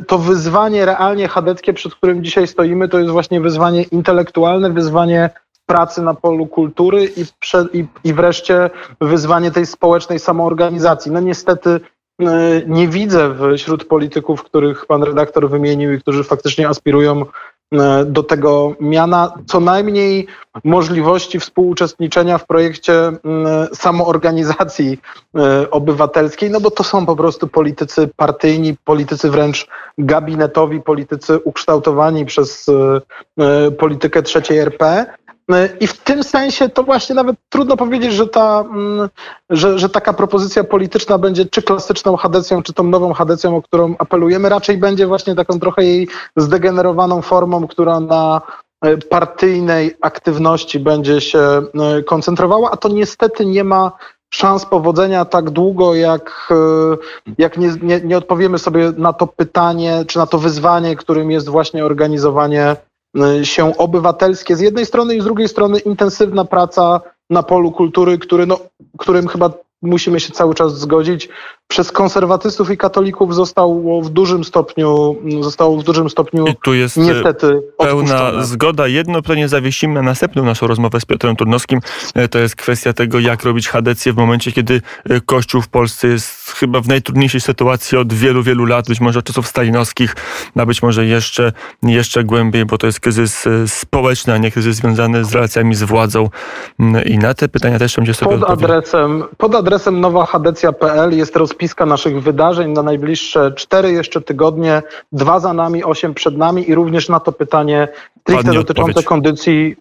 to 0.07 0.19
wyzwanie 0.19 0.85
realnie 0.85 1.29
chadeckie, 1.29 1.73
przed 1.73 1.95
którym 1.95 2.25
dzisiaj 2.25 2.47
stoimy, 2.47 2.89
to 2.89 2.99
jest 2.99 3.11
właśnie 3.11 3.41
wyzwanie 3.41 3.83
intelektualne, 3.83 4.71
wyzwanie 4.71 5.31
pracy 5.67 6.03
na 6.03 6.15
polu 6.15 6.47
kultury 6.47 7.05
i, 7.05 7.25
prze, 7.41 7.67
i, 7.73 7.85
i 8.05 8.15
wreszcie 8.15 8.71
wyzwanie 9.01 9.51
tej 9.51 9.67
społecznej 9.67 10.19
samoorganizacji. 10.19 11.13
No 11.13 11.21
niestety 11.21 11.81
nie 12.67 12.89
widzę 12.89 13.35
wśród 13.57 13.85
polityków, 13.85 14.45
których 14.45 14.87
pan 14.87 15.03
redaktor 15.03 15.51
wymienił 15.51 15.93
i 15.93 16.01
którzy 16.01 16.25
faktycznie 16.25 16.69
aspirują 16.69 17.25
do 18.07 18.23
tego 18.23 18.75
miana, 18.81 19.33
co 19.47 19.61
najmniej 19.61 20.27
możliwości 20.65 21.41
współuczestniczenia 21.41 22.39
w 22.39 22.47
projekcie 22.47 23.13
samoorganizacji 23.75 24.99
obywatelskiej, 25.71 26.51
no 26.51 26.61
bo 26.61 26.71
to 26.71 26.85
są 26.85 27.07
po 27.07 27.17
prostu 27.17 27.49
politycy 27.49 28.11
partyjni, 28.17 28.77
politycy 28.85 29.31
wręcz 29.31 29.67
gabinetowi, 29.99 30.81
politycy 30.81 31.39
ukształtowani 31.39 32.25
przez 32.25 32.67
politykę 33.79 34.23
trzeciej 34.23 34.59
RP. 34.59 35.07
I 35.81 35.87
w 35.87 35.99
tym 35.99 36.25
sensie 36.25 36.69
to 36.69 36.83
właśnie 36.83 37.15
nawet 37.15 37.37
trudno 37.49 37.77
powiedzieć, 37.77 38.13
że, 38.13 38.27
ta, 38.27 38.61
mm, 38.61 39.09
że, 39.51 39.79
że 39.79 39.89
taka 39.89 40.13
propozycja 40.13 40.65
polityczna 40.65 41.19
będzie 41.19 41.45
czy 41.47 41.63
klasyczną 41.63 42.17
chadecją, 42.17 42.63
czy 42.63 42.73
tą 42.73 42.85
nową 42.85 43.13
chadecją, 43.13 43.57
o 43.57 43.63
którą 43.63 43.95
apelujemy. 43.99 44.49
Raczej 44.49 44.79
będzie 44.79 45.07
właśnie 45.07 45.35
taką 45.35 45.61
trochę 45.61 45.85
jej 45.85 46.09
zdegenerowaną 46.37 47.23
formą, 47.23 47.67
która 47.67 48.01
na 48.01 48.41
e, 48.83 48.97
partyjnej 48.97 49.97
aktywności 50.01 50.81
będzie 50.81 51.21
się 51.21 51.39
e, 51.39 52.03
koncentrowała, 52.03 52.71
a 52.71 52.77
to 52.77 52.89
niestety 52.89 53.47
nie 53.47 53.65
ma 53.65 53.93
szans 54.31 54.67
powodzenia 54.67 55.25
tak 55.25 55.51
długo, 55.51 55.95
jak, 55.95 56.49
e, 56.51 57.35
jak 57.39 57.59
nie, 57.59 57.73
nie, 57.83 58.01
nie 58.01 58.19
odpowiemy 58.19 58.59
sobie 58.59 58.93
na 58.97 59.13
to 59.13 59.27
pytanie, 59.27 60.05
czy 60.07 60.19
na 60.19 60.27
to 60.27 60.39
wyzwanie, 60.39 60.97
którym 60.97 61.31
jest 61.31 61.49
właśnie 61.49 61.85
organizowanie 61.85 62.77
się 63.43 63.77
obywatelskie. 63.77 64.57
Z 64.57 64.61
jednej 64.61 64.87
strony 64.87 65.17
i 65.17 65.21
z 65.21 65.25
drugiej 65.25 65.49
strony 65.49 65.79
intensywna 65.79 66.45
praca 66.45 67.01
na 67.31 67.43
polu 67.43 67.73
kultury, 67.73 68.19
który, 68.19 68.47
no, 68.47 68.59
którym 68.99 69.29
chyba 69.29 69.51
musimy 69.83 70.21
się 70.21 70.33
cały 70.33 70.55
czas 70.55 70.79
zgodzić, 70.79 71.29
przez 71.69 71.93
konserwatystów 71.93 72.71
i 72.71 72.77
katolików 72.77 73.35
zostało 73.35 74.03
w 74.03 74.11
dużym 74.11 74.45
stopniu, 74.45 75.17
zostało 75.41 75.77
w 75.77 75.85
dużym 75.85 76.11
stopniu 76.11 76.47
I 76.47 76.55
tu 76.63 76.75
jest 76.75 76.99
e, 76.99 77.01
niestety 77.01 77.63
pełna 77.79 78.15
odpuszczone. 78.15 78.45
zgoda. 78.45 78.87
Jedno 78.87 79.23
pewnie 79.23 79.49
zawiesimy 79.49 79.95
na 79.95 80.03
następną 80.03 80.45
naszą 80.45 80.67
rozmowę 80.67 81.01
z 81.01 81.05
Piotrem 81.05 81.37
Turnowskim. 81.37 81.81
E, 82.15 82.29
to 82.29 82.39
jest 82.39 82.57
kwestia 82.57 82.93
tego, 82.93 83.19
jak 83.21 83.43
robić 83.43 83.69
hadecję 83.69 84.13
w 84.13 84.17
momencie, 84.17 84.53
kiedy 84.53 84.83
e, 85.11 85.21
Kościół 85.21 85.63
w 85.63 85.69
Polsce 85.69 86.09
jest 86.09 86.51
chyba 86.51 86.81
w 86.81 86.89
najtrudniejszej 86.89 87.41
sytuacji 87.41 87.99
od 87.99 88.13
wielu, 88.13 88.43
wielu 88.43 88.65
lat, 88.65 88.89
być 88.89 89.01
może 89.01 89.19
od 89.19 89.25
czasów 89.25 89.49
stalinowskich, 89.49 90.17
a 90.57 90.67
być 90.67 90.83
może 90.83 91.07
jeszcze, 91.07 91.53
jeszcze 91.83 92.25
głębiej, 92.25 92.65
bo 92.65 92.79
to 92.79 92.87
jest 92.87 93.01
kryzys 93.01 93.45
społeczny, 93.67 94.33
a 94.33 94.39
nie 94.39 94.51
kryzys 94.51 94.77
związany 94.77 95.25
z 95.25 95.33
relacjami 95.33 95.75
z 95.75 95.83
władzą. 95.83 96.29
Mm, 96.81 97.05
I 97.05 97.19
na 97.19 97.35
te 97.35 97.49
pytania 97.49 97.79
też 97.79 97.97
będzie 97.97 98.15
sobie 98.15 98.39
pod 98.39 98.51
adresem, 98.51 99.25
pod 99.39 99.55
adresem 99.55 100.01
nowahadecja.pl 100.01 101.17
jest 101.17 101.37
roz 101.37 101.58
rozpiska 101.59 101.87
naszych 101.87 102.23
wydarzeń 102.23 102.73
na 102.73 102.83
najbliższe 102.83 103.53
cztery 103.53 103.93
jeszcze 103.93 104.21
tygodnie, 104.21 104.83
dwa 105.13 105.41
za 105.41 105.53
nami, 105.53 105.85
osiem 105.85 106.15
przed 106.15 106.37
nami 106.37 106.71
i 106.71 106.75
również 106.75 107.09
na 107.09 107.21
to 107.21 107.33
pytanie 107.33 107.89
stricte 108.21 108.53
dotyczące 108.53 108.91
odpowiedź. 108.91 109.07
kondycji 109.07 109.77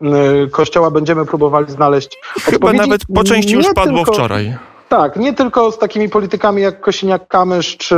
y, 0.46 0.50
Kościoła 0.50 0.92
będziemy 0.92 1.26
próbowali 1.26 1.72
znaleźć 1.72 2.18
Chyba 2.34 2.56
odpowiedzi. 2.56 2.80
nawet 2.80 3.02
po 3.16 3.24
części 3.24 3.54
już 3.54 3.66
padło 3.76 3.98
tylko... 3.98 4.14
wczoraj. 4.14 4.56
Tak, 4.90 5.16
nie 5.16 5.34
tylko 5.34 5.72
z 5.72 5.78
takimi 5.78 6.10
politykami 6.10 6.62
jak 6.62 6.88
Kosiniak-Kamysz 6.88 7.78
czy, 7.78 7.96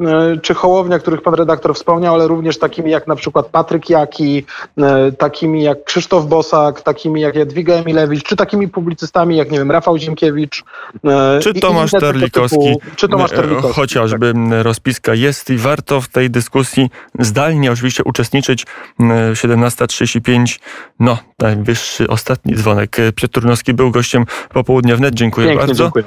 e, 0.00 0.36
czy 0.42 0.54
Hołownia, 0.54 0.98
których 0.98 1.22
pan 1.22 1.34
redaktor 1.34 1.74
wspomniał, 1.74 2.14
ale 2.14 2.28
również 2.28 2.58
takimi 2.58 2.90
jak 2.90 3.06
na 3.06 3.16
przykład 3.16 3.46
Patryk 3.46 3.90
Jaki, 3.90 4.44
e, 4.78 5.12
takimi 5.12 5.62
jak 5.62 5.84
Krzysztof 5.84 6.26
Bosak, 6.26 6.80
takimi 6.80 7.20
jak 7.20 7.34
Jadwiga 7.34 7.74
Emilewicz, 7.74 8.22
czy 8.22 8.36
takimi 8.36 8.68
publicystami 8.68 9.36
jak, 9.36 9.50
nie 9.50 9.58
wiem, 9.58 9.70
Rafał 9.70 9.98
Ziemkiewicz. 9.98 10.64
E, 11.04 11.38
czy 11.40 11.54
Tomasz 11.54 11.90
Terlikowski. 11.90 12.76
Czy 12.96 13.08
Tomasz 13.08 13.30
Terlikowski. 13.30 13.72
Chociażby 13.72 14.32
tak. 14.32 14.62
rozpiska 14.62 15.14
jest 15.14 15.50
i 15.50 15.56
warto 15.56 16.00
w 16.00 16.08
tej 16.08 16.30
dyskusji 16.30 16.90
zdalnie 17.18 17.72
oczywiście 17.72 18.04
uczestniczyć. 18.04 18.66
17.35, 19.32 20.58
no, 21.00 21.18
najwyższy, 21.38 22.08
ostatni 22.08 22.54
dzwonek. 22.54 22.96
Piotr 23.16 23.28
Turnowski 23.28 23.74
był 23.74 23.90
gościem 23.90 24.24
popołudnia 24.52 24.96
wnet. 24.96 25.14
Dziękuję 25.14 25.46
Pięknie, 25.46 25.66
bardzo. 25.66 25.84
Dziękuję. 25.84 26.04